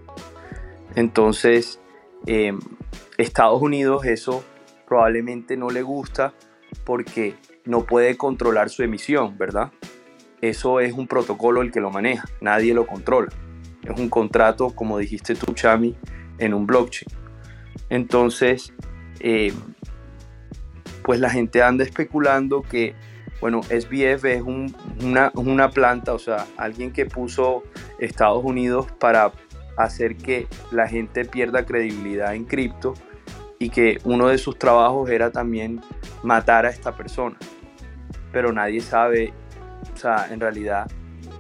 Entonces, 0.95 1.81
eh, 2.27 2.53
Estados 3.19 3.61
Unidos 3.61 4.05
eso 4.07 4.43
probablemente 4.87 5.57
no 5.57 5.71
le 5.71 5.83
gusta 5.83 6.33
porque 6.85 7.35
no 7.65 7.85
puede 7.85 8.17
controlar 8.17 8.71
su 8.71 8.83
emisión, 8.83 9.37
¿verdad? 9.37 9.73
Eso 10.41 10.81
es 10.81 10.95
un 10.95 11.07
protocolo 11.07 11.61
el 11.61 11.71
que 11.71 11.81
lo 11.81 11.91
maneja, 11.91 12.27
nadie 12.41 12.73
lo 12.73 12.87
controla 12.87 13.29
es 13.83 13.99
un 13.99 14.09
contrato, 14.09 14.71
como 14.71 14.99
dijiste 14.99 15.35
tú, 15.35 15.53
Chami, 15.55 15.97
en 16.39 16.55
un 16.55 16.67
blockchain. 16.67 17.09
Entonces, 17.89 18.73
eh, 19.21 19.53
pues 21.03 21.21
la 21.21 21.31
gente 21.31 21.63
anda 21.63 21.85
especulando 21.85 22.63
que, 22.63 22.95
bueno, 23.41 23.63
SBF 23.63 24.25
es 24.27 24.43
una, 24.43 25.31
una 25.35 25.71
planta, 25.71 26.13
o 26.13 26.19
sea, 26.19 26.47
alguien 26.57 26.93
que 26.93 27.07
puso 27.07 27.63
Estados 27.99 28.45
Unidos 28.45 28.87
para 28.99 29.33
hacer 29.77 30.17
que 30.17 30.47
la 30.71 30.87
gente 30.87 31.25
pierda 31.25 31.65
credibilidad 31.65 32.35
en 32.35 32.45
cripto 32.45 32.95
y 33.59 33.71
que 33.71 33.99
uno 34.05 34.29
de 34.29 34.39
sus 34.39 34.59
trabajos 34.59 35.11
era 35.11 35.31
también 35.31 35.81
matar 36.23 36.67
a 36.67 36.71
esta 36.71 36.97
persona. 36.97 37.37
Pero 38.33 38.53
nadie 38.53 38.81
sabe, 38.81 39.33
o 39.95 39.97
sea, 39.97 40.29
en 40.31 40.41
realidad, 40.41 40.91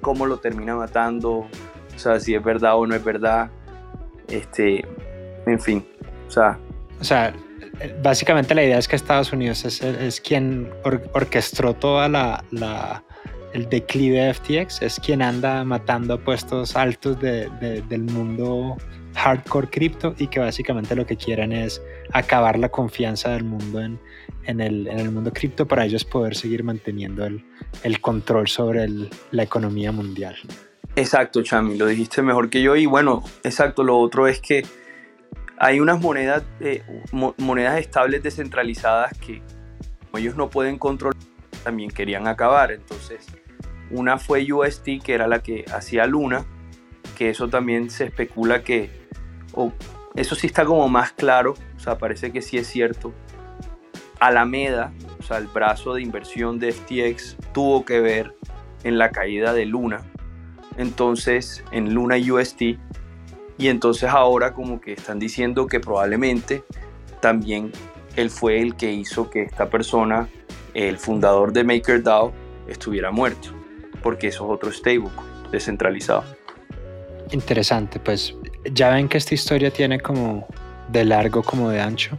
cómo 0.00 0.26
lo 0.26 0.38
termina 0.38 0.74
matando, 0.74 1.48
sea, 2.00 2.18
si 2.20 2.34
es 2.34 2.42
verdad 2.42 2.76
o 2.76 2.86
no 2.86 2.94
es 2.94 3.04
verdad, 3.04 3.50
este, 4.28 4.84
en 5.46 5.60
fin, 5.60 5.86
o 6.28 6.30
sea. 6.30 6.58
O 7.00 7.04
sea, 7.04 7.32
básicamente 8.02 8.54
la 8.54 8.64
idea 8.64 8.78
es 8.78 8.88
que 8.88 8.96
Estados 8.96 9.32
Unidos 9.32 9.64
es, 9.64 10.20
quien 10.20 10.70
orquestó 10.84 11.74
toda 11.74 12.08
la, 12.08 12.44
la, 12.50 13.02
el 13.52 13.68
declive 13.68 14.20
de 14.20 14.34
FTX, 14.34 14.82
es 14.82 15.00
quien 15.00 15.22
anda 15.22 15.64
matando 15.64 16.18
puestos 16.22 16.76
altos 16.76 17.18
de, 17.20 17.48
del 17.88 18.02
mundo 18.02 18.76
hardcore 19.14 19.68
cripto 19.68 20.14
y 20.18 20.28
que 20.28 20.38
básicamente 20.38 20.94
lo 20.94 21.04
que 21.04 21.16
quieren 21.16 21.52
es 21.52 21.82
acabar 22.12 22.58
la 22.58 22.68
confianza 22.68 23.30
del 23.30 23.44
mundo 23.44 23.80
en, 23.80 23.98
en, 24.44 24.60
el, 24.60 24.86
en 24.86 24.98
el, 25.00 25.10
mundo 25.10 25.32
cripto 25.32 25.66
para 25.66 25.84
ellos 25.84 26.04
poder 26.04 26.36
seguir 26.36 26.62
manteniendo 26.62 27.24
el, 27.24 27.44
el 27.82 28.00
control 28.00 28.46
sobre 28.46 28.88
la 29.32 29.42
economía 29.42 29.90
mundial. 29.90 30.36
Exacto, 30.96 31.42
Chami, 31.42 31.76
lo 31.78 31.86
dijiste 31.86 32.22
mejor 32.22 32.50
que 32.50 32.62
yo. 32.62 32.76
Y 32.76 32.86
bueno, 32.86 33.22
exacto, 33.42 33.84
lo 33.84 33.98
otro 33.98 34.26
es 34.26 34.40
que 34.40 34.64
hay 35.58 35.78
unas 35.78 36.00
monedas, 36.00 36.42
eh, 36.60 36.82
monedas 37.12 37.78
estables 37.78 38.22
descentralizadas 38.22 39.16
que 39.18 39.42
ellos 40.14 40.34
no 40.34 40.50
pueden 40.50 40.78
controlar, 40.78 41.20
también 41.62 41.90
querían 41.90 42.26
acabar. 42.26 42.72
Entonces, 42.72 43.26
una 43.90 44.18
fue 44.18 44.50
UST, 44.52 45.02
que 45.02 45.14
era 45.14 45.28
la 45.28 45.42
que 45.42 45.64
hacía 45.72 46.06
Luna, 46.06 46.44
que 47.16 47.30
eso 47.30 47.48
también 47.48 47.90
se 47.90 48.06
especula 48.06 48.62
que, 48.62 48.90
o, 49.52 49.72
eso 50.16 50.34
sí 50.34 50.46
está 50.46 50.64
como 50.64 50.88
más 50.88 51.12
claro, 51.12 51.54
o 51.76 51.80
sea, 51.80 51.98
parece 51.98 52.32
que 52.32 52.42
sí 52.42 52.56
es 52.56 52.66
cierto. 52.66 53.12
Alameda, 54.18 54.92
o 55.18 55.22
sea, 55.22 55.38
el 55.38 55.46
brazo 55.46 55.94
de 55.94 56.02
inversión 56.02 56.58
de 56.58 56.72
FTX 56.72 57.36
tuvo 57.52 57.84
que 57.84 58.00
ver 58.00 58.34
en 58.84 58.98
la 58.98 59.10
caída 59.10 59.52
de 59.52 59.66
Luna, 59.66 60.02
entonces 60.76 61.64
en 61.72 61.94
Luna 61.94 62.16
UST, 62.16 62.62
y 63.58 63.68
entonces 63.68 64.08
ahora 64.08 64.54
como 64.54 64.80
que 64.80 64.92
están 64.94 65.18
diciendo 65.18 65.66
que 65.66 65.80
probablemente 65.80 66.64
también 67.20 67.72
él 68.16 68.30
fue 68.30 68.60
el 68.60 68.74
que 68.74 68.92
hizo 68.92 69.30
que 69.30 69.42
esta 69.42 69.68
persona, 69.68 70.28
el 70.74 70.96
fundador 70.98 71.52
de 71.52 71.64
MakerDAO, 71.64 72.32
estuviera 72.68 73.10
muerto, 73.10 73.50
porque 74.02 74.28
eso 74.28 74.44
es 74.44 74.50
otro 74.50 74.72
stablecoin 74.72 75.12
descentralizado. 75.50 76.24
Interesante, 77.32 78.00
pues 78.00 78.34
ya 78.72 78.90
ven 78.90 79.08
que 79.08 79.18
esta 79.18 79.34
historia 79.34 79.70
tiene 79.70 80.00
como 80.00 80.46
de 80.88 81.04
largo 81.04 81.42
como 81.42 81.68
de 81.70 81.80
ancho. 81.80 82.18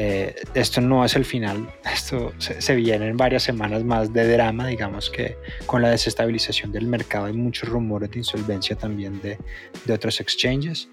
Eh, 0.00 0.32
esto 0.54 0.80
no 0.80 1.04
es 1.04 1.16
el 1.16 1.24
final, 1.24 1.74
esto 1.92 2.32
se, 2.38 2.76
viene 2.76 3.08
en 3.08 3.16
varias 3.16 3.42
semanas 3.42 3.82
más 3.82 4.12
de 4.12 4.32
drama, 4.32 4.68
digamos 4.68 5.10
que 5.10 5.36
con 5.66 5.82
la 5.82 5.90
desestabilización 5.90 6.70
del 6.70 6.86
mercado 6.86 7.24
hay 7.24 7.32
muchos 7.32 7.68
rumores 7.68 8.08
de 8.12 8.18
insolvencia 8.18 8.76
también 8.76 9.20
de, 9.20 9.38
de 9.86 9.92
otros 9.92 10.20
exchanges. 10.20 10.88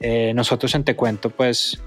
Eh, 0.00 0.34
nosotros 0.34 0.74
en 0.74 0.84
Te 0.84 0.94
Cuento 0.94 1.30
pues 1.30 1.80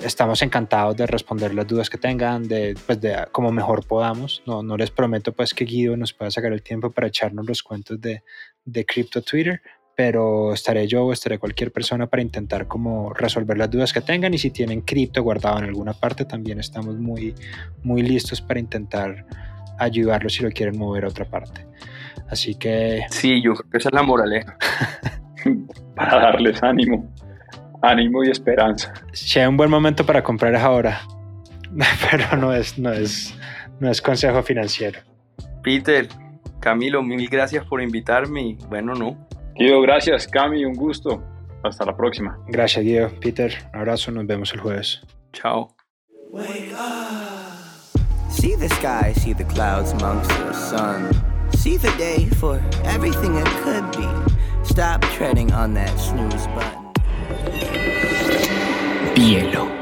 estamos 0.00 0.42
encantados 0.42 0.96
de 0.96 1.06
responder 1.06 1.54
las 1.54 1.68
dudas 1.68 1.88
que 1.88 1.96
tengan, 1.96 2.48
de, 2.48 2.76
pues 2.86 3.00
de 3.00 3.28
como 3.30 3.52
mejor 3.52 3.86
podamos. 3.86 4.42
No, 4.46 4.64
no 4.64 4.76
les 4.76 4.90
prometo 4.90 5.32
pues 5.32 5.54
que 5.54 5.64
Guido 5.64 5.96
nos 5.96 6.12
pueda 6.12 6.32
sacar 6.32 6.52
el 6.52 6.64
tiempo 6.64 6.90
para 6.90 7.06
echarnos 7.06 7.46
los 7.46 7.62
cuentos 7.62 8.00
de, 8.00 8.24
de 8.64 8.84
Crypto 8.84 9.22
Twitter, 9.22 9.62
pero 10.02 10.54
estaré 10.54 10.86
yo 10.86 11.04
o 11.04 11.12
estaré 11.12 11.38
cualquier 11.38 11.72
persona 11.72 12.06
para 12.06 12.22
intentar 12.22 12.66
como 12.66 13.12
resolver 13.12 13.58
las 13.58 13.70
dudas 13.70 13.92
que 13.92 14.00
tengan 14.00 14.32
y 14.32 14.38
si 14.38 14.50
tienen 14.50 14.80
cripto 14.80 15.22
guardado 15.22 15.58
en 15.58 15.64
alguna 15.64 15.92
parte 15.92 16.24
también 16.24 16.58
estamos 16.58 16.96
muy, 16.96 17.34
muy 17.82 18.00
listos 18.00 18.40
para 18.40 18.58
intentar 18.58 19.26
ayudarlos 19.78 20.32
si 20.32 20.42
lo 20.42 20.48
quieren 20.52 20.78
mover 20.78 21.04
a 21.04 21.08
otra 21.08 21.26
parte. 21.26 21.66
Así 22.30 22.54
que... 22.54 23.02
Sí, 23.10 23.42
yo 23.42 23.52
creo 23.52 23.70
que 23.72 23.76
esa 23.76 23.90
es 23.90 23.94
la 23.94 24.02
moraleja. 24.02 24.56
para 25.94 26.18
darles 26.18 26.62
ánimo, 26.62 27.14
ánimo 27.82 28.24
y 28.24 28.30
esperanza. 28.30 28.94
Si 29.12 29.38
hay 29.38 29.48
un 29.48 29.58
buen 29.58 29.68
momento 29.68 30.06
para 30.06 30.22
comprar 30.22 30.54
es 30.54 30.62
ahora, 30.62 31.02
pero 32.10 32.38
no 32.38 32.54
es, 32.54 32.78
no 32.78 32.90
es, 32.90 33.34
no 33.80 33.90
es 33.90 34.00
consejo 34.00 34.42
financiero. 34.42 34.98
Peter, 35.62 36.08
Camilo, 36.58 37.02
mil 37.02 37.28
gracias 37.28 37.66
por 37.66 37.82
invitarme 37.82 38.40
y 38.40 38.54
bueno, 38.70 38.94
no, 38.94 39.28
Guido, 39.60 39.82
gracias. 39.82 40.26
Cami, 40.26 40.64
un 40.64 40.74
gusto. 40.74 41.22
Hasta 41.62 41.84
la 41.84 41.94
próxima. 41.94 42.38
Gracias, 42.48 42.82
Guido. 42.82 43.10
Peter, 43.20 43.52
un 43.74 43.80
abrazo. 43.80 44.10
Nos 44.10 44.26
vemos 44.26 44.54
el 44.54 44.60
jueves. 44.60 45.02
Chao. 45.34 45.76
See 48.30 48.56
the 48.56 48.70
sky, 48.70 49.12
see 49.12 49.34
the 49.34 49.44
clouds 49.44 49.92
amongst 49.92 50.30
the 50.30 50.54
sun. 50.54 51.10
See 51.58 51.76
the 51.76 51.90
day 51.98 52.24
for 52.38 52.58
everything 52.84 53.36
it 53.36 53.46
could 53.62 53.84
be. 53.94 54.08
Stop 54.64 55.02
treading 55.12 55.52
on 55.52 55.74
that 55.74 55.90
snooze 55.98 56.46
button. 56.54 56.90
Bielo. 59.14 59.79